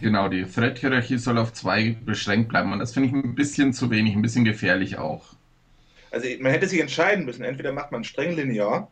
[0.00, 3.90] Genau, die Thread-Hierarchie soll auf zwei beschränkt bleiben und das finde ich ein bisschen zu
[3.90, 5.34] wenig, ein bisschen gefährlich auch.
[6.12, 8.90] Also man hätte sich entscheiden müssen, entweder macht man streng linear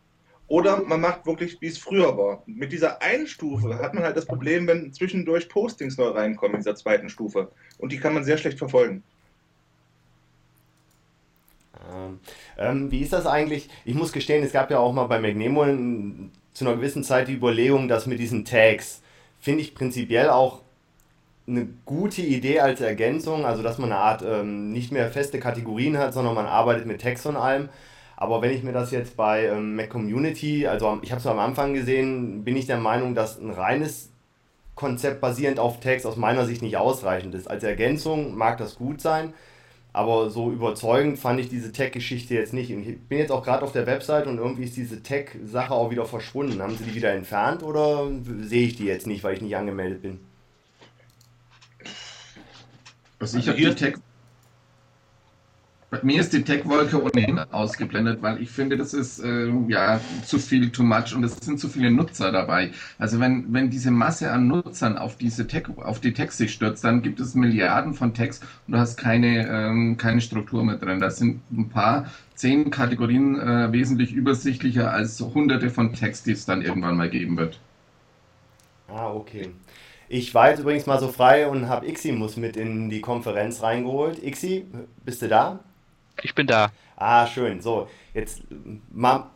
[0.48, 2.42] oder man macht wirklich, wie es früher war.
[2.46, 6.60] Mit dieser einen Stufe hat man halt das Problem, wenn zwischendurch Postings neu reinkommen in
[6.62, 7.50] dieser zweiten Stufe.
[7.78, 9.02] Und die kann man sehr schlecht verfolgen.
[11.92, 12.20] Ähm,
[12.58, 13.68] ähm, wie ist das eigentlich?
[13.84, 15.64] Ich muss gestehen, es gab ja auch mal bei McNemo
[16.52, 19.02] zu einer gewissen Zeit die Überlegung, dass mit diesen Tags,
[19.38, 20.62] finde ich prinzipiell auch
[21.46, 25.96] eine gute Idee als Ergänzung, also dass man eine Art ähm, nicht mehr feste Kategorien
[25.96, 27.68] hat, sondern man arbeitet mit Tags und allem.
[28.16, 31.38] Aber wenn ich mir das jetzt bei ähm, Mac Community, also ich habe es am
[31.38, 34.10] Anfang gesehen, bin ich der Meinung, dass ein reines
[34.74, 37.48] Konzept basierend auf Tags aus meiner Sicht nicht ausreichend ist.
[37.48, 39.32] Als Ergänzung mag das gut sein,
[39.92, 42.72] aber so überzeugend fand ich diese Tech-Geschichte jetzt nicht.
[42.72, 45.90] Und ich bin jetzt auch gerade auf der Website und irgendwie ist diese Tech-Sache auch
[45.90, 46.60] wieder verschwunden.
[46.60, 48.08] Haben sie die wieder entfernt oder
[48.42, 50.20] sehe ich die jetzt nicht, weil ich nicht angemeldet bin?
[53.18, 53.96] Also ich habe die Tech.
[55.90, 60.38] Bei mir ist die Tech-Wolke ohnehin ausgeblendet, weil ich finde, das ist äh, ja zu
[60.38, 62.72] viel, too much und es sind zu viele Nutzer dabei.
[62.98, 66.84] Also wenn, wenn diese Masse an Nutzern auf diese Tech, auf die Text sich stürzt,
[66.84, 71.00] dann gibt es Milliarden von Text und du hast keine, ähm, keine Struktur mit drin.
[71.00, 76.44] Das sind ein paar, zehn Kategorien äh, wesentlich übersichtlicher als hunderte von Text, die es
[76.44, 77.60] dann irgendwann mal geben wird.
[78.88, 79.48] Ah, okay.
[80.10, 84.22] Ich war jetzt übrigens mal so frei und habe Iximus mit in die Konferenz reingeholt.
[84.22, 84.66] Ixi,
[85.04, 85.60] bist du da?
[86.22, 86.72] Ich bin da.
[86.96, 87.60] Ah, schön.
[87.60, 88.42] So, jetzt
[88.90, 89.30] mal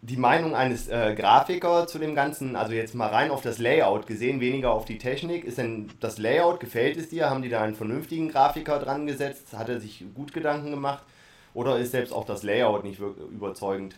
[0.00, 4.06] die Meinung eines äh, Grafikers zu dem Ganzen, also jetzt mal rein auf das Layout
[4.06, 5.44] gesehen, weniger auf die Technik.
[5.44, 7.28] Ist denn das Layout, gefällt es dir?
[7.28, 9.56] Haben die da einen vernünftigen Grafiker dran gesetzt?
[9.56, 11.02] Hat er sich gut Gedanken gemacht?
[11.54, 13.96] Oder ist selbst auch das Layout nicht überzeugend?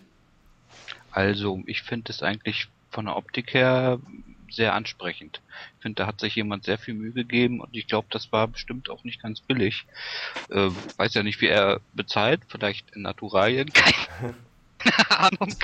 [1.11, 3.99] Also, ich finde es eigentlich von der Optik her
[4.53, 5.41] sehr ansprechend.
[5.77, 8.49] Ich finde, da hat sich jemand sehr viel Mühe gegeben und ich glaube, das war
[8.49, 9.87] bestimmt auch nicht ganz billig.
[10.51, 13.73] Äh, weiß ja nicht, wie er bezahlt, vielleicht in Naturalien,
[14.79, 15.55] keine Ahnung.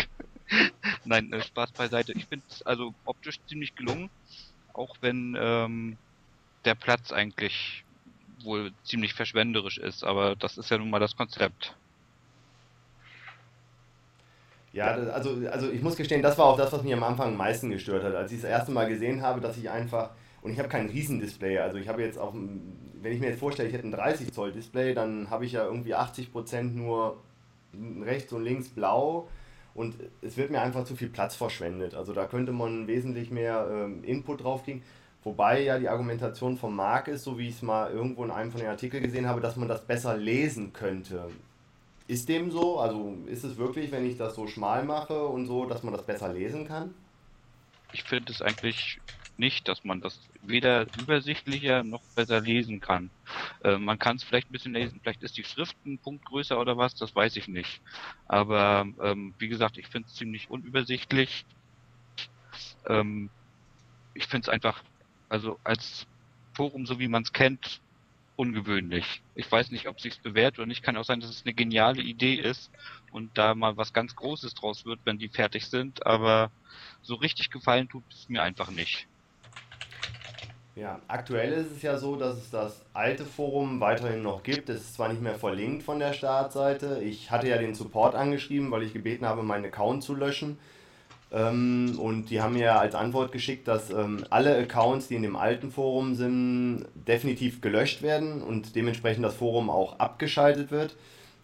[1.05, 2.13] Nein, äh, Spaß beiseite.
[2.13, 4.11] Ich finde es also optisch ziemlich gelungen,
[4.73, 5.97] auch wenn ähm,
[6.65, 7.85] der Platz eigentlich
[8.43, 11.75] wohl ziemlich verschwenderisch ist, aber das ist ja nun mal das Konzept.
[14.77, 17.37] Ja, also, also ich muss gestehen, das war auch das, was mich am Anfang am
[17.37, 18.15] meisten gestört hat.
[18.15, 20.11] Als ich das erste Mal gesehen habe, dass ich einfach,
[20.43, 23.69] und ich habe kein Riesendisplay, also ich habe jetzt auch, wenn ich mir jetzt vorstelle,
[23.69, 27.17] ich hätte ein 30 Zoll Display, dann habe ich ja irgendwie 80% nur
[28.03, 29.29] rechts und links blau
[29.75, 31.95] und es wird mir einfach zu viel Platz verschwendet.
[31.95, 34.83] Also da könnte man wesentlich mehr ähm, Input drauf kriegen.
[35.25, 38.53] Wobei ja die Argumentation vom Marc ist, so wie ich es mal irgendwo in einem
[38.53, 41.29] von den Artikeln gesehen habe, dass man das besser lesen könnte.
[42.09, 42.79] Ist dem so?
[42.79, 46.07] Also ist es wirklich, wenn ich das so schmal mache und so, dass man das
[46.07, 46.95] besser lesen kann?
[47.93, 49.01] Ich finde es eigentlich
[49.39, 53.11] nicht, dass man das weder übersichtlicher noch besser lesen kann.
[53.63, 56.59] Äh, man kann es vielleicht ein bisschen lesen, vielleicht ist die Schrift ein Punkt größer
[56.59, 57.83] oder was, das weiß ich nicht.
[58.27, 61.45] Aber ähm, wie gesagt, ich finde es ziemlich unübersichtlich.
[62.87, 63.31] Ähm,
[64.15, 64.83] ich finde es einfach,
[65.29, 66.07] also als
[66.55, 67.83] Forum, so wie man es kennt,
[68.37, 69.23] ungewöhnlich.
[69.35, 70.83] Ich weiß nicht, ob sich's bewährt oder nicht.
[70.83, 72.71] Kann auch sein, dass es eine geniale Idee ist
[73.11, 76.07] und da mal was ganz Großes draus wird, wenn die fertig sind.
[76.07, 76.51] Aber
[77.03, 79.09] so richtig gefallen tut es mir einfach nicht.
[80.77, 84.69] Ja, aktuell ist es ja so, dass es das alte Forum weiterhin noch gibt.
[84.69, 87.01] Es ist zwar nicht mehr verlinkt von der Startseite.
[87.03, 90.59] Ich hatte ja den Support angeschrieben, weil ich gebeten habe, meinen Account zu löschen.
[91.33, 95.37] Ähm, und die haben mir als Antwort geschickt, dass ähm, alle Accounts, die in dem
[95.37, 100.97] alten Forum sind, definitiv gelöscht werden und dementsprechend das Forum auch abgeschaltet wird.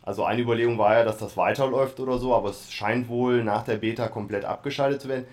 [0.04, 3.62] Also eine Überlegung war ja, dass das weiterläuft oder so, aber es scheint wohl nach
[3.62, 5.26] der Beta komplett abgeschaltet zu werden.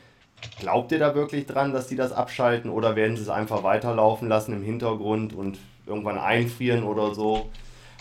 [0.60, 4.30] Glaubt ihr da wirklich dran, dass die das abschalten oder werden sie es einfach weiterlaufen
[4.30, 7.50] lassen im Hintergrund und irgendwann einfrieren oder so?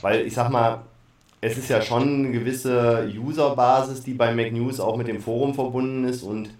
[0.02, 0.82] Weil ich sag mal,
[1.40, 6.05] es ist ja schon eine gewisse Userbasis, die bei MacNews auch mit dem Forum verbunden
[6.05, 6.51] ist und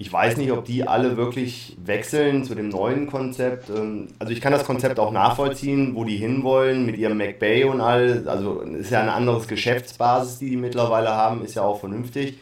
[0.00, 3.68] ich weiß nicht, ob die alle wirklich wechseln zu dem neuen Konzept.
[3.68, 7.80] Ähm, also ich kann das Konzept auch nachvollziehen, wo die hinwollen mit ihrem MacBay und
[7.80, 8.22] all.
[8.28, 12.38] Also ist ja ein anderes Geschäftsbasis, die die mittlerweile haben, ist ja auch vernünftig.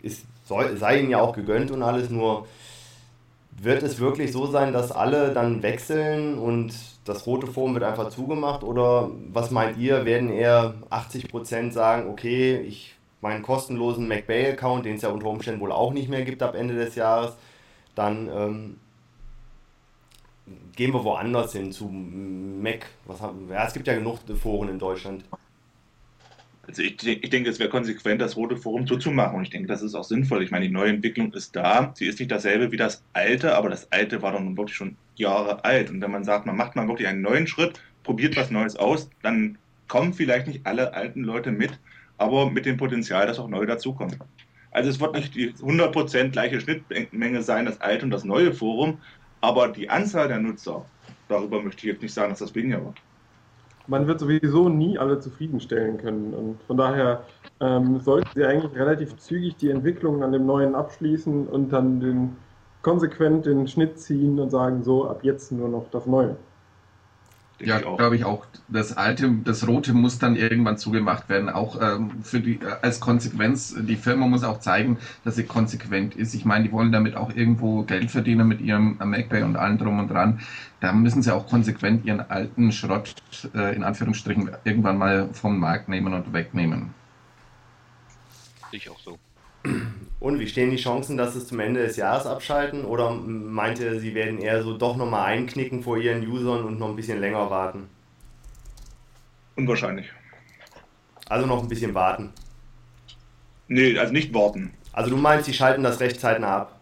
[0.00, 0.24] Ist,
[0.76, 2.46] sei ihnen ja auch gegönnt und alles, nur
[3.62, 8.08] wird es wirklich so sein, dass alle dann wechseln und das rote Forum wird einfach
[8.10, 14.96] zugemacht oder was meint ihr, werden eher 80% sagen, okay, ich meinen kostenlosen MacBay-Account, den
[14.96, 17.34] es ja unter Umständen wohl auch nicht mehr gibt ab Ende des Jahres,
[17.94, 18.76] dann ähm,
[20.74, 22.86] gehen wir woanders hin zu Mac.
[23.06, 25.24] Was haben, ja, es gibt ja genug Foren in Deutschland.
[26.66, 29.36] Also ich, ich denke, es wäre konsequent, das Rote Forum zuzumachen.
[29.36, 30.42] Und ich denke, das ist auch sinnvoll.
[30.42, 31.92] Ich meine, die neue Entwicklung ist da.
[31.96, 35.64] Sie ist nicht dasselbe wie das alte, aber das alte war dann wirklich schon Jahre
[35.64, 35.90] alt.
[35.90, 39.10] Und wenn man sagt, man macht mal wirklich einen neuen Schritt, probiert was Neues aus,
[39.22, 41.78] dann kommen vielleicht nicht alle alten Leute mit,
[42.16, 44.16] aber mit dem Potenzial, dass auch neue dazukommen.
[44.70, 48.98] Also es wird nicht die 100% gleiche Schnittmenge sein, das alte und das neue Forum,
[49.40, 50.86] aber die Anzahl der Nutzer,
[51.28, 52.96] darüber möchte ich jetzt nicht sagen, dass das weniger wird
[53.86, 56.34] man wird sowieso nie alle zufriedenstellen können.
[56.34, 57.24] Und von daher
[57.60, 62.36] ähm, sollten sie eigentlich relativ zügig die Entwicklung an dem neuen abschließen und dann den,
[62.82, 66.36] konsequent den Schnitt ziehen und sagen, so ab jetzt nur noch das Neue.
[67.64, 68.46] Ja, glaube ich auch.
[68.68, 71.48] Das alte, das rote muss dann irgendwann zugemacht werden.
[71.48, 76.16] Auch ähm, für die, äh, als Konsequenz, die Firma muss auch zeigen, dass sie konsequent
[76.16, 76.34] ist.
[76.34, 79.98] Ich meine, die wollen damit auch irgendwo Geld verdienen mit ihrem MacBay und allem drum
[80.00, 80.40] und dran.
[80.80, 83.14] Da müssen sie auch konsequent ihren alten Schrott,
[83.54, 86.94] äh, in Anführungsstrichen, irgendwann mal vom Markt nehmen und wegnehmen.
[88.72, 89.18] Ich auch so.
[90.20, 92.84] Und wie stehen die Chancen, dass es zum Ende des Jahres abschalten?
[92.84, 96.88] Oder meint ihr, sie werden eher so doch nochmal einknicken vor ihren Usern und noch
[96.88, 97.88] ein bisschen länger warten?
[99.56, 100.10] Unwahrscheinlich.
[101.28, 102.32] Also noch ein bisschen warten.
[103.68, 104.72] Nee, also nicht warten.
[104.92, 106.80] Also du meinst, sie schalten das recht zeitnah ab?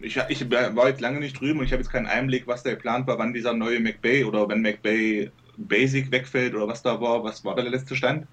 [0.00, 2.76] Ich, ich, war jetzt lange nicht drüben und ich habe jetzt keinen Einblick, was der
[2.76, 7.24] Plan war, wann dieser neue McBay oder wenn McBay Basic wegfällt oder was da war.
[7.24, 8.26] Was war der letzte Stand?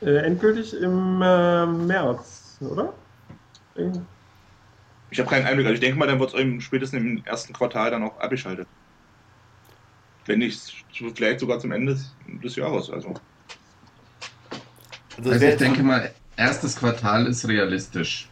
[0.00, 2.92] Äh, endgültig im äh, März, oder?
[3.74, 4.06] In
[5.10, 5.66] ich habe keinen Einblick.
[5.66, 8.66] Also ich denke mal, dann wird es spätestens im ersten Quartal dann auch abgeschaltet.
[10.26, 10.84] Wenn nicht,
[11.14, 11.98] vielleicht sogar zum Ende
[12.44, 12.90] des Jahres.
[12.90, 13.14] Also,
[15.16, 18.28] also, also ich denke mal, erstes Quartal ist realistisch.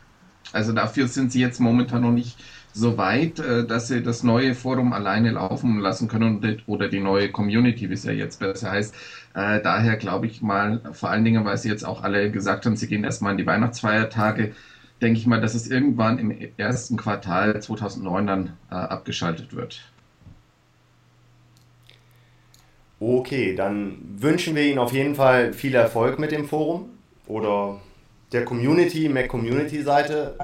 [0.52, 2.38] Also dafür sind sie jetzt momentan noch nicht
[2.76, 7.30] so weit, äh, dass sie das neue Forum alleine laufen lassen können oder die neue
[7.30, 8.94] Community, wie es ja jetzt besser heißt.
[9.34, 12.76] Äh, daher glaube ich mal, vor allen Dingen, weil sie jetzt auch alle gesagt haben,
[12.76, 14.52] sie gehen erstmal in die Weihnachtsfeiertage,
[15.00, 19.80] denke ich mal, dass es irgendwann im ersten Quartal 2009 dann äh, abgeschaltet wird.
[23.00, 26.90] Okay, dann wünschen wir Ihnen auf jeden Fall viel Erfolg mit dem Forum
[27.26, 27.80] oder
[28.32, 30.38] der Community, Mac Community Seite.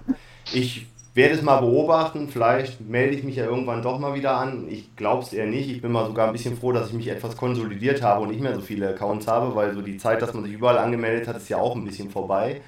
[0.52, 2.28] Ich werde es mal beobachten.
[2.28, 4.66] Vielleicht melde ich mich ja irgendwann doch mal wieder an.
[4.68, 5.70] Ich glaube es eher nicht.
[5.70, 8.40] Ich bin mal sogar ein bisschen froh, dass ich mich etwas konsolidiert habe und nicht
[8.40, 11.36] mehr so viele Accounts habe, weil so die Zeit, dass man sich überall angemeldet hat,
[11.36, 12.62] ist ja auch ein bisschen vorbei.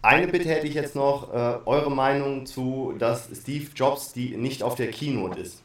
[0.00, 4.62] Eine Bitte hätte ich jetzt noch, äh, eure Meinung zu, dass Steve Jobs die nicht
[4.62, 5.62] auf der Keynote ist.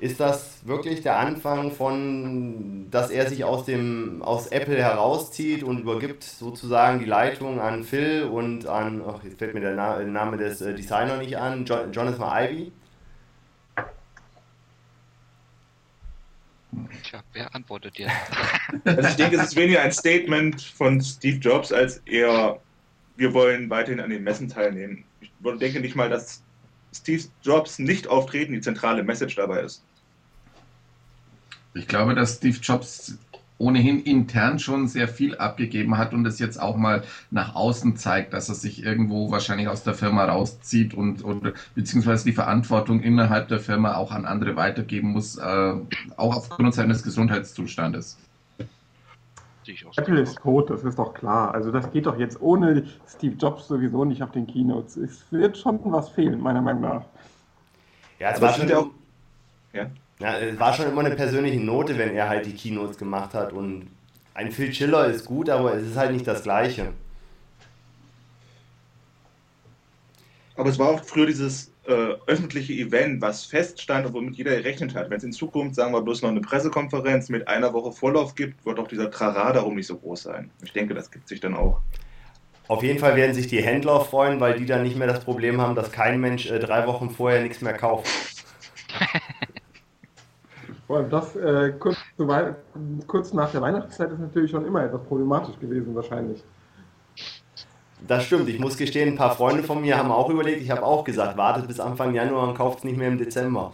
[0.00, 5.80] Ist das wirklich der Anfang von, dass er sich aus, dem, aus Apple herauszieht und
[5.80, 10.60] übergibt sozusagen die Leitung an Phil und an, ach, jetzt fällt mir der Name des
[10.60, 12.72] äh, Designers nicht an, Jonathan Ivy?
[17.02, 18.08] Tja, wer antwortet dir?
[18.84, 22.60] Also ich denke, es ist weniger ein Statement von Steve Jobs als eher,
[23.16, 25.04] wir wollen weiterhin an den Messen teilnehmen.
[25.20, 26.44] Ich denke nicht mal, dass
[26.92, 29.82] Steve Jobs nicht auftreten die zentrale Message dabei ist.
[31.74, 33.18] Ich glaube, dass Steve Jobs
[33.58, 38.32] ohnehin intern schon sehr viel abgegeben hat und es jetzt auch mal nach außen zeigt,
[38.32, 43.48] dass er sich irgendwo wahrscheinlich aus der Firma rauszieht und oder beziehungsweise die Verantwortung innerhalb
[43.48, 45.72] der Firma auch an andere weitergeben muss, äh,
[46.16, 48.16] auch aufgrund seines Gesundheitszustandes.
[49.96, 51.54] Apple ist tot, das ist doch klar.
[51.54, 54.96] Also das geht doch jetzt ohne Steve Jobs sowieso nicht auf den Keynotes.
[54.96, 57.04] Es wird schon was fehlen, meiner Meinung nach.
[58.18, 58.88] Ja, es war schon auch.
[59.72, 59.90] Ja.
[60.20, 63.52] Ja, es war schon immer eine persönliche Note, wenn er halt die Keynotes gemacht hat.
[63.52, 63.88] Und
[64.34, 66.92] ein Phil Chiller ist gut, aber es ist halt nicht das Gleiche.
[70.56, 74.94] Aber es war auch früher dieses äh, öffentliche Event, was feststand und womit jeder gerechnet
[74.94, 75.08] hat.
[75.08, 78.64] Wenn es in Zukunft, sagen wir, bloß noch eine Pressekonferenz mit einer Woche Vorlauf gibt,
[78.66, 80.50] wird auch dieser Trara darum nicht so groß sein.
[80.62, 81.80] Ich denke, das gibt sich dann auch.
[82.68, 85.62] Auf jeden Fall werden sich die Händler freuen, weil die dann nicht mehr das Problem
[85.62, 88.06] haben, dass kein Mensch äh, drei Wochen vorher nichts mehr kauft.
[90.86, 91.96] Vor allem das äh, kurz,
[93.06, 96.44] kurz, nach der Weihnachtszeit ist natürlich schon immer etwas problematisch gewesen, wahrscheinlich.
[98.06, 98.48] Das stimmt.
[98.48, 100.62] Ich muss gestehen, ein paar Freunde von mir haben auch überlegt.
[100.62, 103.72] Ich habe auch gesagt, wartet bis Anfang Januar und kauft es nicht mehr im Dezember.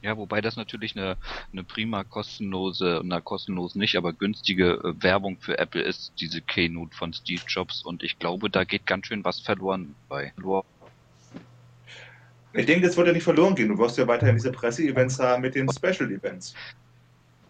[0.00, 1.16] Ja, wobei das natürlich eine,
[1.52, 6.96] eine prima kostenlose, na kostenlos nicht, aber günstige äh, Werbung für Apple ist, diese Keynote
[6.96, 7.82] von Steve Jobs.
[7.82, 10.32] Und ich glaube, da geht ganz schön was verloren bei.
[12.52, 13.68] Ich denke, es wird ja nicht verloren gehen.
[13.68, 16.54] Du wirst ja weiterhin diese Presse-Events haben mit den Special-Events.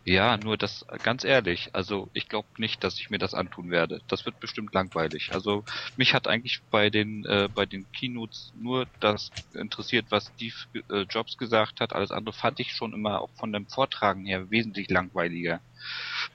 [0.09, 4.01] Ja, nur das, ganz ehrlich, also ich glaube nicht, dass ich mir das antun werde.
[4.09, 5.35] Das wird bestimmt langweilig.
[5.35, 5.64] Also
[5.97, 10.55] mich hat eigentlich bei den äh, bei den Keynotes nur das interessiert, was Steve
[10.90, 11.92] äh, Jobs gesagt hat.
[11.92, 15.61] Alles andere fand ich schon immer auch von dem Vortragen her wesentlich langweiliger.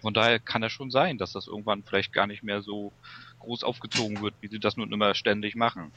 [0.01, 2.93] Von daher kann es schon sein, dass das irgendwann vielleicht gar nicht mehr so
[3.39, 5.93] groß aufgezogen wird, wie sie das nun immer ständig machen.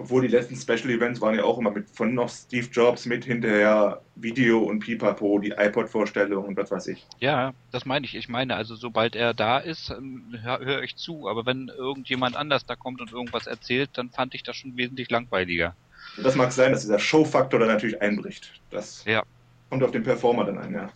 [0.00, 3.24] Obwohl die letzten Special Events waren ja auch immer mit von noch Steve Jobs mit
[3.24, 7.04] hinterher Video und Pipapo, die iPod-Vorstellung und was weiß ich.
[7.18, 8.14] Ja, das meine ich.
[8.14, 11.28] Ich meine, also sobald er da ist, ähm, höre hör ich zu.
[11.28, 15.10] Aber wenn irgendjemand anders da kommt und irgendwas erzählt, dann fand ich das schon wesentlich
[15.10, 15.74] langweiliger.
[16.22, 18.52] Das mag sein, dass dieser Show-Faktor dann natürlich einbricht.
[18.70, 19.24] Das Ja.
[19.68, 20.90] kommt auf den Performer dann ein, ja.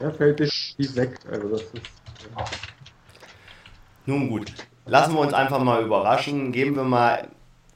[0.00, 1.18] Er fällt definitiv weg.
[1.30, 1.74] Also das ist.
[2.36, 2.44] ja.
[4.06, 4.52] Nun gut,
[4.86, 6.50] lassen wir uns einfach mal überraschen.
[6.52, 7.28] Geben wir mal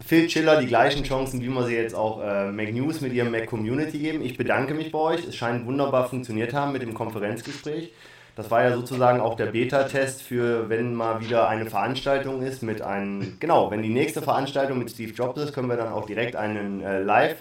[0.07, 3.31] Phil Chiller die gleichen Chancen, wie wir sie jetzt auch äh, Mac News mit ihrem
[3.31, 4.23] Mac Community geben.
[4.23, 5.27] Ich bedanke mich bei euch.
[5.27, 7.91] Es scheint wunderbar funktioniert haben mit dem Konferenzgespräch.
[8.37, 12.83] Das war ja sozusagen auch der Beta-Test für, wenn mal wieder eine Veranstaltung ist mit
[12.83, 16.37] einem, genau, wenn die nächste Veranstaltung mit Steve Jobs ist, können wir dann auch direkt
[16.37, 17.37] einen äh, Live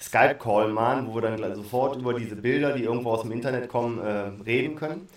[0.00, 3.98] Skype-Call machen, wo wir dann sofort über diese Bilder, die irgendwo aus dem Internet kommen,
[3.98, 5.08] äh, reden können.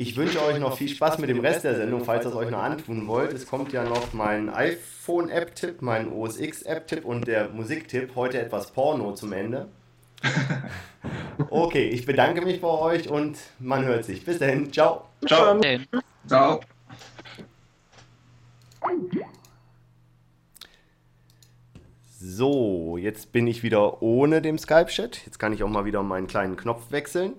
[0.00, 2.50] Ich wünsche euch noch viel Spaß mit dem Rest der Sendung, falls ihr es euch
[2.50, 3.32] noch antun wollt.
[3.32, 8.14] Es kommt ja noch mein iPhone-App-Tipp, mein OS X-App-Tipp und der Musiktipp.
[8.14, 9.68] Heute etwas Porno zum Ende.
[11.50, 14.24] Okay, ich bedanke mich bei euch und man hört sich.
[14.24, 15.04] Bis dahin, ciao.
[15.24, 15.60] Ciao.
[16.26, 16.60] Ciao.
[22.20, 25.24] So, jetzt bin ich wieder ohne dem Skype-Chat.
[25.24, 27.34] Jetzt kann ich auch mal wieder meinen kleinen Knopf wechseln.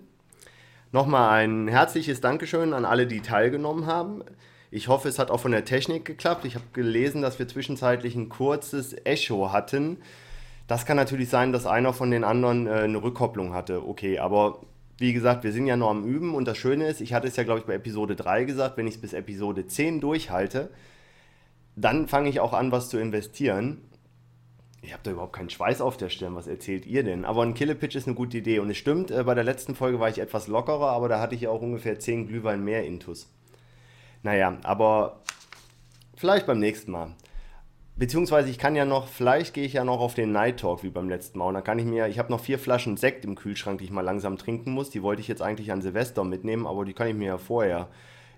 [0.92, 4.24] Nochmal ein herzliches Dankeschön an alle, die teilgenommen haben.
[4.72, 6.46] Ich hoffe, es hat auch von der Technik geklappt.
[6.46, 9.98] Ich habe gelesen, dass wir zwischenzeitlich ein kurzes Echo hatten.
[10.68, 13.88] Das kann natürlich sein, dass einer von den anderen äh, eine Rückkopplung hatte.
[13.88, 14.62] Okay, aber
[14.98, 17.36] wie gesagt, wir sind ja noch am Üben und das Schöne ist, ich hatte es
[17.36, 20.72] ja, glaube ich, bei Episode 3 gesagt, wenn ich es bis Episode 10 durchhalte,
[21.76, 23.89] dann fange ich auch an, was zu investieren.
[24.82, 26.36] Ich habe da überhaupt keinen Schweiß auf der Stirn.
[26.36, 27.26] Was erzählt ihr denn?
[27.26, 28.60] Aber ein Killepitch ist eine gute Idee.
[28.60, 31.36] Und es stimmt, äh, bei der letzten Folge war ich etwas lockerer, aber da hatte
[31.36, 33.30] ich auch ungefähr 10 Glühwein mehr Intus.
[34.24, 35.22] Naja, aber
[36.16, 37.16] vielleicht beim nächsten Mal.
[37.98, 40.90] Beziehungsweise ich kann ja noch, vielleicht gehe ich ja noch auf den Night Talk wie
[40.90, 41.48] beim letzten Mal.
[41.48, 43.92] Und dann kann ich mir, ich habe noch vier Flaschen Sekt im Kühlschrank, die ich
[43.92, 44.90] mal langsam trinken muss.
[44.90, 47.90] Die wollte ich jetzt eigentlich an Silvester mitnehmen, aber die kann ich mir ja vorher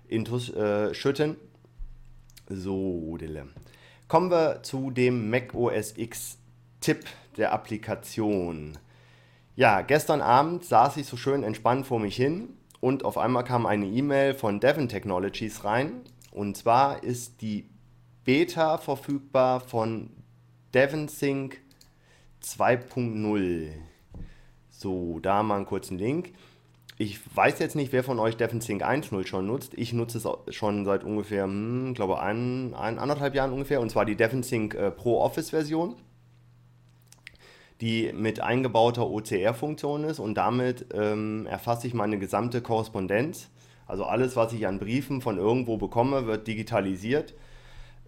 [0.08, 1.36] Intus äh, schütten.
[2.48, 3.46] So, Dille.
[4.12, 6.36] Kommen wir zu dem Mac OS X
[6.82, 7.06] Tipp
[7.38, 8.76] der Applikation.
[9.56, 13.64] Ja, gestern Abend saß ich so schön entspannt vor mich hin und auf einmal kam
[13.64, 16.02] eine E-Mail von Devon Technologies rein.
[16.30, 17.70] Und zwar ist die
[18.22, 20.10] Beta verfügbar von
[20.74, 21.56] DevonSync
[22.44, 23.70] 2.0.
[24.68, 26.34] So, da mal einen kurzen Link.
[27.02, 29.74] Ich weiß jetzt nicht, wer von euch DevonSync 1.0 schon nutzt.
[29.74, 33.80] Ich nutze es schon seit ungefähr, hm, glaube ein, ein, anderthalb Jahren ungefähr.
[33.80, 35.96] Und zwar die DevonSync äh, Pro Office Version,
[37.80, 40.20] die mit eingebauter OCR-Funktion ist.
[40.20, 43.50] Und damit ähm, erfasse ich meine gesamte Korrespondenz.
[43.88, 47.34] Also alles, was ich an Briefen von irgendwo bekomme, wird digitalisiert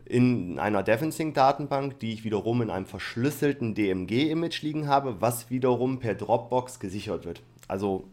[0.05, 6.15] in einer DevonSync-Datenbank, die ich wiederum in einem verschlüsselten DMG-Image liegen habe, was wiederum per
[6.15, 7.43] Dropbox gesichert wird.
[7.67, 8.05] Also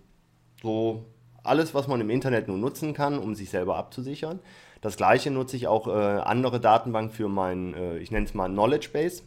[0.62, 1.06] so
[1.44, 4.40] alles, was man im Internet nur nutzen kann, um sich selber abzusichern.
[4.82, 8.50] Das gleiche nutze ich auch äh, andere Datenbank für mein, äh, ich nenne es mal
[8.50, 9.24] Knowledge Base.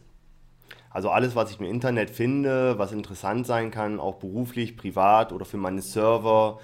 [0.89, 5.43] Also alles, was ich im Internet finde, was interessant sein kann, auch beruflich, privat oder
[5.43, 6.59] für meine Server,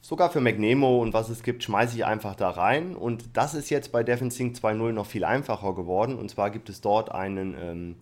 [0.00, 2.94] sogar für McNemo und was es gibt, schmeiße ich einfach da rein.
[2.94, 6.16] Und das ist jetzt bei DevonSync 2.0 noch viel einfacher geworden.
[6.16, 7.96] Und zwar gibt es dort einen ähm,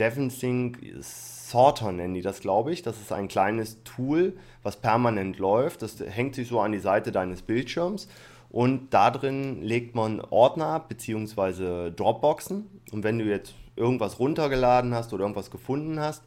[0.00, 2.82] DevonSync Sorter, nennen die das, glaube ich.
[2.82, 5.82] Das ist ein kleines Tool, was permanent läuft.
[5.82, 8.08] Das hängt sich so an die Seite deines Bildschirms.
[8.50, 12.66] Und da drin legt man Ordner ab, beziehungsweise Dropboxen.
[12.92, 16.22] Und wenn du jetzt irgendwas runtergeladen hast oder irgendwas gefunden hast,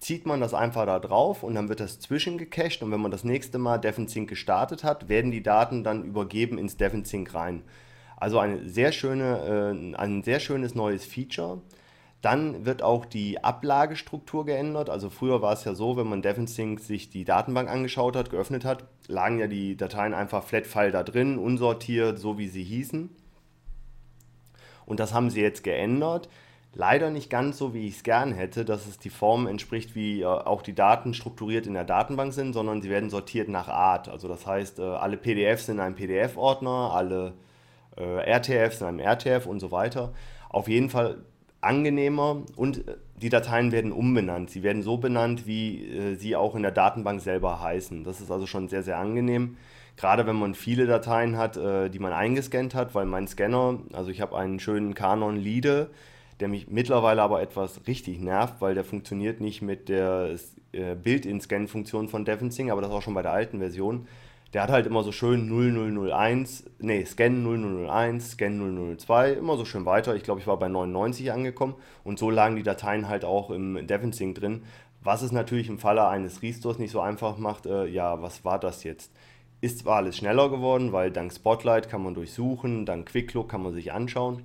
[0.00, 3.24] zieht man das einfach da drauf und dann wird das zwischengecached und wenn man das
[3.24, 7.62] nächste Mal DevonSync gestartet hat, werden die Daten dann übergeben ins DevonSync rein.
[8.16, 11.60] Also eine sehr schöne, äh, ein sehr schönes neues Feature.
[12.20, 14.90] Dann wird auch die Ablagestruktur geändert.
[14.90, 18.64] Also früher war es ja so, wenn man DevonSync sich die Datenbank angeschaut hat, geöffnet
[18.64, 23.10] hat, lagen ja die Dateien einfach Flat-File da drin, unsortiert, so wie sie hießen.
[24.84, 26.28] Und das haben sie jetzt geändert.
[26.74, 30.22] Leider nicht ganz so, wie ich es gern hätte, dass es die Form entspricht, wie
[30.22, 34.08] äh, auch die Daten strukturiert in der Datenbank sind, sondern sie werden sortiert nach Art.
[34.08, 37.34] Also das heißt, äh, alle PDFs in einem PDF-Ordner, alle
[37.96, 40.12] äh, RTFs in einem RTF und so weiter.
[40.50, 41.24] Auf jeden Fall
[41.60, 44.50] angenehmer und äh, die Dateien werden umbenannt.
[44.50, 48.04] Sie werden so benannt, wie äh, sie auch in der Datenbank selber heißen.
[48.04, 49.56] Das ist also schon sehr, sehr angenehm.
[49.96, 54.10] Gerade wenn man viele Dateien hat, äh, die man eingescannt hat, weil mein Scanner, also
[54.10, 55.90] ich habe einen schönen Canon Lide,
[56.38, 60.36] der mich mittlerweile aber etwas richtig nervt, weil der funktioniert nicht mit der
[60.70, 64.06] äh, Build-in-Scan-Funktion von DevonSync, aber das auch schon bei der alten Version.
[64.54, 69.84] Der hat halt immer so schön 0001, nee, Scan 0001, Scan 002, immer so schön
[69.84, 70.16] weiter.
[70.16, 73.86] Ich glaube, ich war bei 99 angekommen und so lagen die Dateien halt auch im
[73.86, 74.62] DevonSync drin.
[75.02, 78.58] Was es natürlich im Falle eines Restores nicht so einfach macht, äh, ja, was war
[78.58, 79.12] das jetzt?
[79.60, 83.74] Ist zwar alles schneller geworden, weil dank Spotlight kann man durchsuchen, dank QuickLook kann man
[83.74, 84.44] sich anschauen,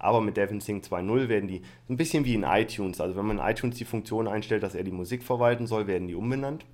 [0.00, 3.00] aber mit DevonSync 2.0 werden die ein bisschen wie in iTunes.
[3.00, 6.08] Also wenn man in iTunes die Funktion einstellt, dass er die Musik verwalten soll, werden
[6.08, 6.64] die umbenannt.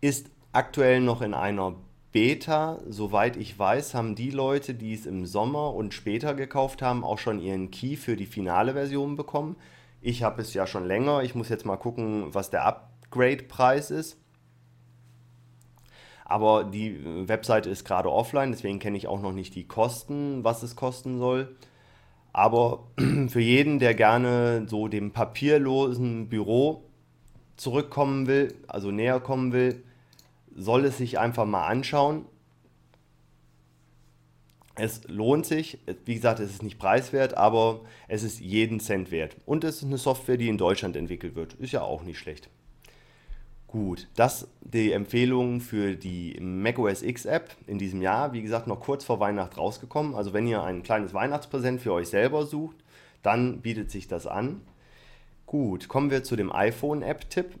[0.00, 1.74] Ist aktuell noch in einer
[2.12, 2.78] Beta.
[2.88, 7.18] Soweit ich weiß, haben die Leute, die es im Sommer und später gekauft haben, auch
[7.18, 9.56] schon ihren Key für die finale Version bekommen.
[10.00, 11.22] Ich habe es ja schon länger.
[11.22, 14.18] Ich muss jetzt mal gucken, was der Upgrade-Preis ist.
[16.24, 16.98] Aber die
[17.28, 21.18] Webseite ist gerade offline, deswegen kenne ich auch noch nicht die Kosten, was es kosten
[21.18, 21.56] soll.
[22.32, 22.88] Aber
[23.28, 26.84] für jeden, der gerne so dem papierlosen Büro
[27.56, 29.84] zurückkommen will, also näher kommen will,
[30.54, 32.26] soll es sich einfach mal anschauen.
[34.74, 35.78] Es lohnt sich.
[36.04, 39.36] Wie gesagt, es ist nicht preiswert, aber es ist jeden Cent wert.
[39.44, 41.54] Und es ist eine Software, die in Deutschland entwickelt wird.
[41.54, 42.48] Ist ja auch nicht schlecht.
[43.66, 48.34] Gut, das die Empfehlung für die macOS X App in diesem Jahr.
[48.34, 50.14] Wie gesagt, noch kurz vor Weihnachten rausgekommen.
[50.14, 52.76] Also wenn ihr ein kleines Weihnachtspräsent für euch selber sucht,
[53.22, 54.60] dann bietet sich das an.
[55.46, 57.58] Gut, kommen wir zu dem iPhone App-Tipp.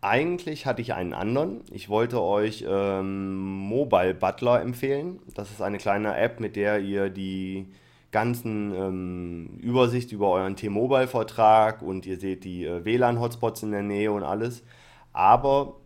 [0.00, 1.62] Eigentlich hatte ich einen anderen.
[1.72, 5.18] Ich wollte euch ähm, Mobile Butler empfehlen.
[5.34, 7.66] Das ist eine kleine App, mit der ihr die
[8.12, 14.12] ganzen ähm, Übersicht über euren T-Mobile-Vertrag und ihr seht die äh, WLAN-Hotspots in der Nähe
[14.12, 14.62] und alles.
[15.12, 15.76] Aber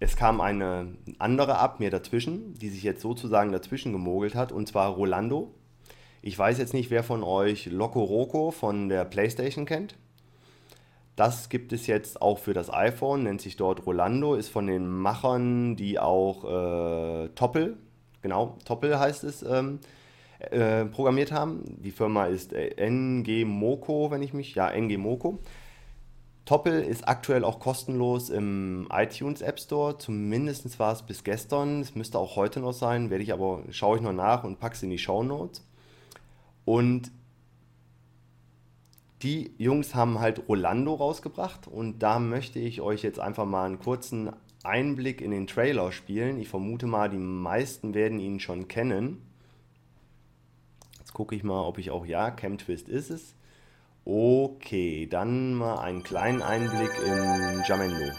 [0.00, 4.68] es kam eine andere App mir dazwischen, die sich jetzt sozusagen dazwischen gemogelt hat, und
[4.68, 5.54] zwar Rolando.
[6.22, 9.96] Ich weiß jetzt nicht, wer von euch Loco Roco von der PlayStation kennt.
[11.16, 14.86] Das gibt es jetzt auch für das iPhone, nennt sich dort Rolando, ist von den
[14.86, 17.78] Machern, die auch äh, Toppel,
[18.20, 19.80] genau, Toppel heißt es, ähm,
[20.38, 21.62] äh, programmiert haben.
[21.82, 25.38] Die Firma ist äh, NG Moco, wenn ich mich, ja, NG Moco.
[26.44, 29.98] Toppel ist aktuell auch kostenlos im iTunes App Store.
[29.98, 31.80] Zumindest war es bis gestern.
[31.80, 33.10] Es müsste auch heute noch sein.
[33.10, 35.66] Werde ich aber, schaue ich noch nach und packe es in die Show Notes.
[36.64, 37.10] Und
[39.22, 43.78] die Jungs haben halt Rolando rausgebracht und da möchte ich euch jetzt einfach mal einen
[43.78, 44.30] kurzen
[44.62, 46.38] Einblick in den Trailer spielen.
[46.38, 49.22] Ich vermute mal, die meisten werden ihn schon kennen.
[50.98, 53.34] Jetzt gucke ich mal, ob ich auch ja, Chemtwist ist es.
[54.04, 58.12] Okay, dann mal einen kleinen Einblick in Jamendo.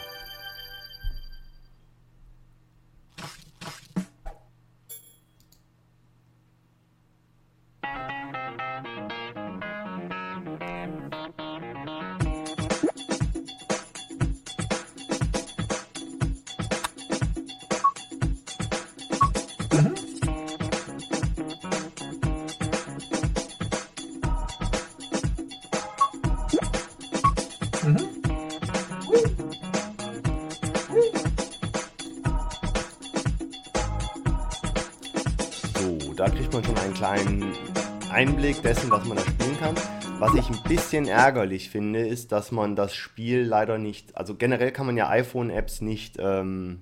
[40.39, 44.85] Ich ein bisschen ärgerlich finde, ist, dass man das Spiel leider nicht, also generell kann
[44.85, 46.81] man ja iPhone-Apps nicht ähm,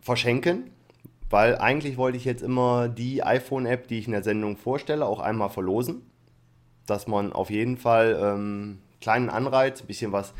[0.00, 0.70] verschenken,
[1.28, 5.20] weil eigentlich wollte ich jetzt immer die iPhone-App, die ich in der Sendung vorstelle, auch
[5.20, 6.02] einmal verlosen,
[6.86, 10.32] dass man auf jeden Fall ähm, kleinen Anreiz, ein bisschen was,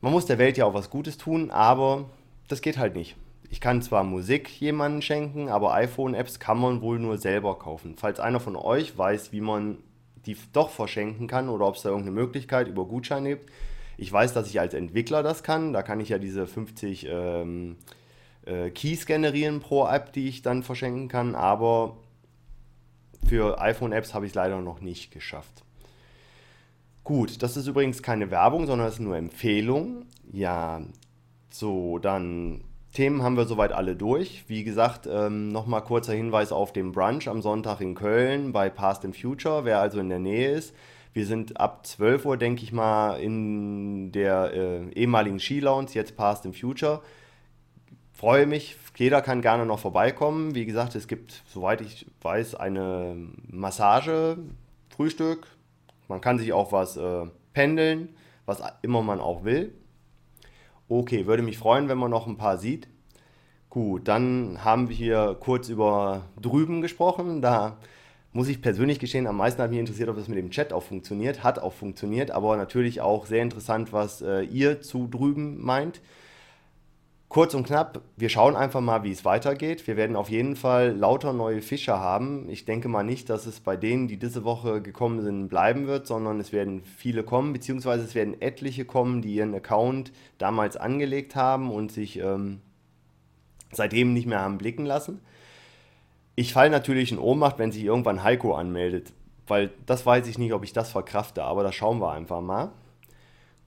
[0.00, 2.08] man muss der Welt ja auch was Gutes tun, aber
[2.46, 3.16] das geht halt nicht.
[3.50, 7.94] Ich kann zwar Musik jemandem schenken, aber iPhone-Apps kann man wohl nur selber kaufen.
[7.96, 9.78] Falls einer von euch weiß, wie man
[10.26, 13.50] die doch verschenken kann oder ob es da irgendeine Möglichkeit über Gutscheine gibt.
[13.96, 15.72] Ich weiß, dass ich als Entwickler das kann.
[15.72, 17.76] Da kann ich ja diese 50 ähm,
[18.46, 21.34] äh, Keys generieren pro App, die ich dann verschenken kann.
[21.34, 21.96] Aber
[23.26, 25.64] für iPhone-Apps habe ich es leider noch nicht geschafft.
[27.04, 30.06] Gut, das ist übrigens keine Werbung, sondern es ist nur Empfehlung.
[30.30, 30.82] Ja,
[31.50, 32.62] so, dann
[32.98, 34.42] Themen haben wir soweit alle durch.
[34.48, 39.04] Wie gesagt, ähm, nochmal kurzer Hinweis auf den Brunch am Sonntag in Köln bei Past
[39.04, 40.74] and Future, wer also in der Nähe ist.
[41.12, 46.44] Wir sind ab 12 Uhr, denke ich mal, in der äh, ehemaligen Skilounge, jetzt Past
[46.44, 47.00] and Future.
[48.10, 50.56] Freue mich, jeder kann gerne noch vorbeikommen.
[50.56, 53.14] Wie gesagt, es gibt, soweit ich weiß, eine
[53.48, 54.38] Massage,
[54.88, 55.46] Frühstück.
[56.08, 58.08] Man kann sich auch was äh, pendeln,
[58.44, 59.72] was immer man auch will.
[60.90, 62.88] Okay, würde mich freuen, wenn man noch ein paar sieht.
[63.68, 67.42] Gut, dann haben wir hier kurz über drüben gesprochen.
[67.42, 67.76] Da
[68.32, 70.82] muss ich persönlich gestehen, am meisten hat mich interessiert, ob das mit dem Chat auch
[70.82, 71.44] funktioniert.
[71.44, 76.00] Hat auch funktioniert, aber natürlich auch sehr interessant, was äh, ihr zu drüben meint.
[77.28, 79.86] Kurz und knapp, wir schauen einfach mal, wie es weitergeht.
[79.86, 82.48] Wir werden auf jeden Fall lauter neue Fischer haben.
[82.48, 86.06] Ich denke mal nicht, dass es bei denen, die diese Woche gekommen sind, bleiben wird,
[86.06, 91.36] sondern es werden viele kommen, beziehungsweise es werden etliche kommen, die ihren Account damals angelegt
[91.36, 92.62] haben und sich ähm,
[93.72, 95.20] seitdem nicht mehr haben blicken lassen.
[96.34, 99.12] Ich falle natürlich in Ohnmacht, wenn sich irgendwann Heiko anmeldet,
[99.46, 102.72] weil das weiß ich nicht, ob ich das verkrafte, aber da schauen wir einfach mal.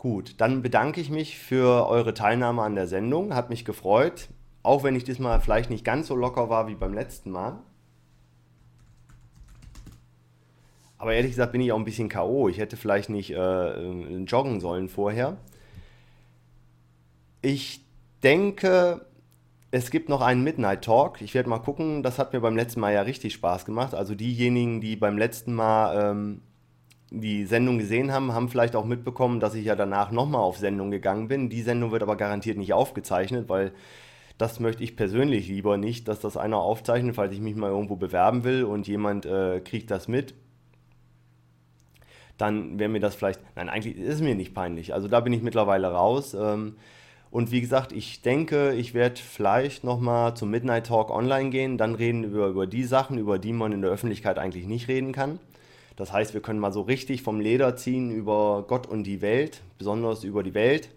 [0.02, 3.36] Gut, dann bedanke ich mich für eure Teilnahme an der Sendung.
[3.36, 4.30] Hat mich gefreut,
[4.64, 7.60] auch wenn ich diesmal vielleicht nicht ganz so locker war wie beim letzten Mal.
[10.98, 12.50] Aber ehrlich gesagt bin ich auch ein bisschen K.O.
[12.50, 15.38] Ich hätte vielleicht nicht äh, joggen sollen vorher.
[17.44, 17.86] Ich
[18.24, 19.06] denke,
[19.70, 21.22] es gibt noch einen Midnight Talk.
[21.22, 22.02] Ich werde mal gucken.
[22.02, 23.94] Das hat mir beim letzten Mal ja richtig Spaß gemacht.
[23.94, 26.42] Also diejenigen, die beim letzten Mal ähm,
[27.12, 30.92] die Sendung gesehen haben, haben vielleicht auch mitbekommen, dass ich ja danach nochmal auf Sendung
[30.92, 31.50] gegangen bin.
[31.50, 33.74] Die Sendung wird aber garantiert nicht aufgezeichnet, weil
[34.38, 37.98] das möchte ich persönlich lieber nicht, dass das einer aufzeichnet, falls ich mich mal irgendwo
[37.98, 40.34] bewerben will und jemand äh, kriegt das mit.
[42.38, 44.94] Dann wäre mir das vielleicht, nein, eigentlich ist es mir nicht peinlich.
[44.94, 46.34] Also da bin ich mittlerweile raus.
[46.34, 46.78] Ähm,
[47.30, 51.94] und wie gesagt, ich denke, ich werde vielleicht nochmal zum Midnight Talk online gehen, dann
[51.94, 55.40] reden wir über die Sachen, über die man in der Öffentlichkeit eigentlich nicht reden kann.
[55.96, 59.62] Das heißt, wir können mal so richtig vom Leder ziehen über Gott und die Welt,
[59.78, 60.90] besonders über die Welt.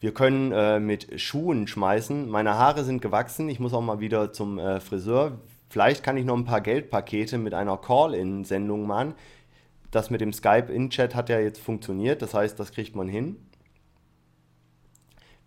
[0.00, 2.28] Wir können äh, mit Schuhen schmeißen.
[2.28, 3.48] Meine Haare sind gewachsen.
[3.48, 5.38] Ich muss auch mal wieder zum äh, Friseur.
[5.68, 9.14] Vielleicht kann ich noch ein paar Geldpakete mit einer Call-In-Sendung machen.
[9.92, 12.20] Das mit dem Skype-In-Chat hat ja jetzt funktioniert.
[12.20, 13.36] Das heißt, das kriegt man hin.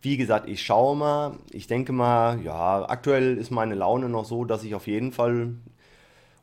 [0.01, 1.37] Wie gesagt, ich schaue mal.
[1.51, 5.55] Ich denke mal, ja, aktuell ist meine Laune noch so, dass ich auf jeden Fall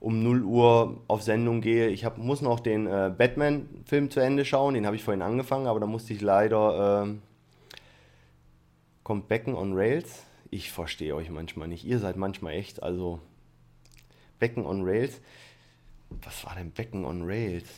[0.02, 1.88] um 0 Uhr auf Sendung gehe.
[1.88, 5.68] Ich hab, muss noch den äh, Batman-Film zu Ende schauen, den habe ich vorhin angefangen,
[5.68, 7.06] aber da musste ich leider.
[7.06, 7.14] Äh,
[9.04, 10.24] kommt Becken on Rails?
[10.50, 11.84] Ich verstehe euch manchmal nicht.
[11.84, 13.20] Ihr seid manchmal echt, also.
[14.40, 15.20] Becken on Rails?
[16.24, 17.68] Was war denn Becken on Rails?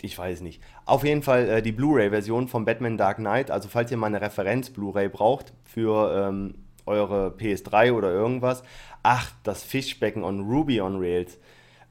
[0.00, 0.62] Ich weiß nicht.
[0.86, 3.50] Auf jeden Fall äh, die Blu-ray-Version von Batman Dark Knight.
[3.50, 6.54] Also, falls ihr mal eine Referenz-Blu-ray braucht für ähm,
[6.86, 8.62] eure PS3 oder irgendwas,
[9.02, 11.38] ach, das Fischbecken on Ruby on Rails.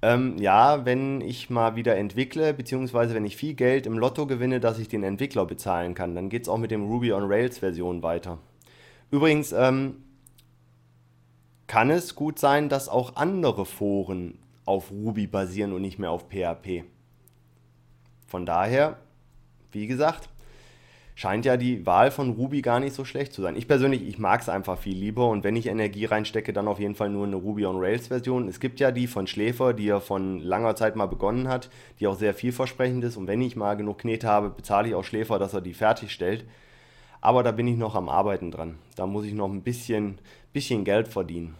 [0.01, 4.60] Ähm, ja, wenn ich mal wieder entwickle, beziehungsweise wenn ich viel Geld im Lotto gewinne,
[4.60, 7.60] dass ich den Entwickler bezahlen kann, dann geht es auch mit dem Ruby on Rails
[7.60, 8.38] Version weiter.
[9.12, 10.03] Übrigens ähm,
[11.68, 16.28] kann es gut sein, dass auch andere Foren auf Ruby basieren und nicht mehr auf
[16.30, 16.86] PHP.
[18.28, 18.97] Von daher,
[19.72, 20.30] wie gesagt,
[21.20, 23.57] scheint ja die Wahl von Ruby gar nicht so schlecht zu sein.
[23.57, 26.80] Ich persönlich, ich mag es einfach viel lieber und wenn ich Energie reinstecke, dann auf
[26.80, 28.47] jeden Fall nur eine Ruby on Rails Version.
[28.47, 32.07] Es gibt ja die von Schläfer, die er von langer Zeit mal begonnen hat, die
[32.07, 35.39] auch sehr vielversprechend ist und wenn ich mal genug Knete habe, bezahle ich auch Schläfer,
[35.39, 36.45] dass er die fertigstellt.
[37.20, 38.80] Aber da bin ich noch am Arbeiten dran.
[38.95, 40.20] Da muss ich noch ein bisschen,
[40.53, 41.55] bisschen Geld verdienen.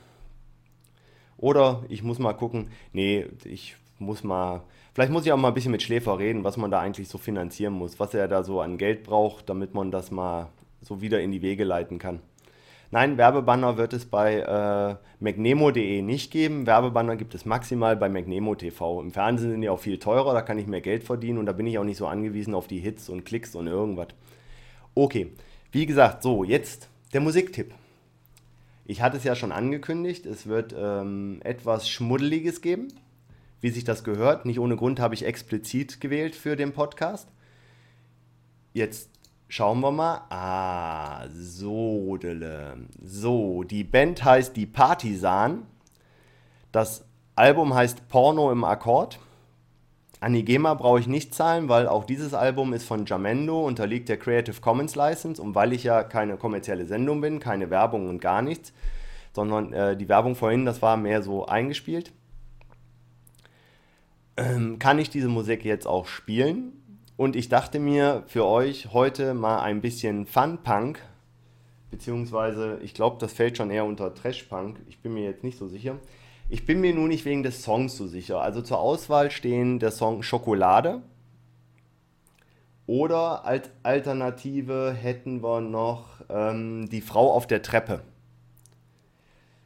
[1.36, 4.64] Oder ich muss mal gucken, nee, ich muss mal
[5.00, 7.18] Vielleicht muss ich auch mal ein bisschen mit Schläfer reden, was man da eigentlich so
[7.18, 10.50] finanzieren muss, was er da so an Geld braucht, damit man das mal
[10.82, 12.20] so wieder in die Wege leiten kann.
[12.92, 16.66] Nein, Werbebanner wird es bei äh, magnemo.de nicht geben.
[16.66, 19.00] Werbebanner gibt es maximal bei Magnemo TV.
[19.02, 21.54] Im Fernsehen sind die auch viel teurer, da kann ich mehr Geld verdienen und da
[21.54, 24.08] bin ich auch nicht so angewiesen auf die Hits und Klicks und irgendwas.
[24.96, 25.32] Okay,
[25.72, 27.74] wie gesagt, so, jetzt der Musiktipp.
[28.86, 32.88] Ich hatte es ja schon angekündigt, es wird ähm, etwas Schmuddeliges geben
[33.62, 34.46] wie sich das gehört.
[34.46, 37.30] Nicht ohne Grund habe ich explizit gewählt für den Podcast.
[38.74, 39.10] Jetzt
[39.48, 40.22] schauen wir mal.
[40.30, 42.18] Ah, so,
[43.04, 45.64] so, die Band heißt die Partisan.
[46.72, 47.06] Das
[47.36, 49.20] Album heißt Porno im Akkord.
[50.22, 54.10] An die GEMA brauche ich nicht zahlen, weil auch dieses Album ist von Jamendo, unterliegt
[54.10, 58.20] der Creative Commons License und weil ich ja keine kommerzielle Sendung bin, keine Werbung und
[58.20, 58.74] gar nichts,
[59.34, 62.12] sondern äh, die Werbung vorhin, das war mehr so eingespielt
[64.40, 66.74] ähm, kann ich diese Musik jetzt auch spielen.
[67.18, 71.00] Und ich dachte mir für euch heute mal ein bisschen Fun-Punk,
[71.92, 74.80] beziehungsweise ich glaube, das fällt schon eher unter Trash-Punk.
[74.88, 75.98] Ich bin mir jetzt nicht so sicher.
[76.48, 78.42] Ich bin mir nur nicht wegen des Songs so sicher.
[78.42, 81.02] Also zur Auswahl stehen der Song Schokolade.
[82.88, 88.02] Oder als Alternative hätten wir noch ähm, Die Frau auf der Treppe.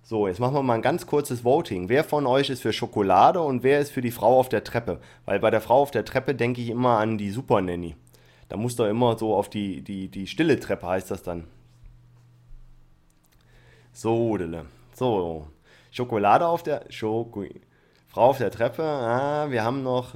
[0.05, 1.87] So, jetzt machen wir mal ein ganz kurzes Voting.
[1.87, 4.99] Wer von euch ist für Schokolade und wer ist für die Frau auf der Treppe?
[5.23, 7.95] Weil bei der Frau auf der Treppe denke ich immer an die Super Nanny.
[8.49, 11.45] Da muss doch immer so auf die, die, die stille Treppe, heißt das dann.
[13.93, 14.37] So,
[14.93, 15.47] so.
[15.91, 16.83] Schokolade auf der.
[16.89, 17.45] Schoko
[18.09, 18.83] Frau auf der Treppe.
[18.83, 20.15] Ah, wir haben noch.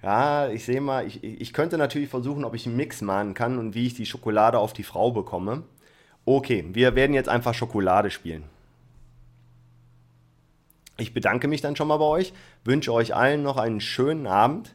[0.00, 3.58] Ja, ich sehe mal, ich, ich könnte natürlich versuchen, ob ich einen Mix machen kann
[3.58, 5.64] und wie ich die Schokolade auf die Frau bekomme.
[6.24, 8.44] Okay, wir werden jetzt einfach Schokolade spielen.
[10.98, 12.32] Ich bedanke mich dann schon mal bei euch,
[12.64, 14.74] wünsche euch allen noch einen schönen Abend.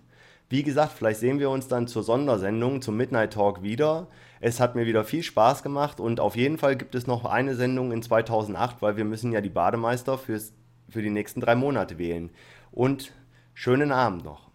[0.49, 4.07] Wie gesagt, vielleicht sehen wir uns dann zur Sondersendung, zum Midnight Talk wieder.
[4.39, 7.55] Es hat mir wieder viel Spaß gemacht und auf jeden Fall gibt es noch eine
[7.55, 10.53] Sendung in 2008, weil wir müssen ja die Bademeister fürs,
[10.89, 12.29] für die nächsten drei Monate wählen.
[12.71, 13.11] Und
[13.53, 14.46] schönen Abend noch.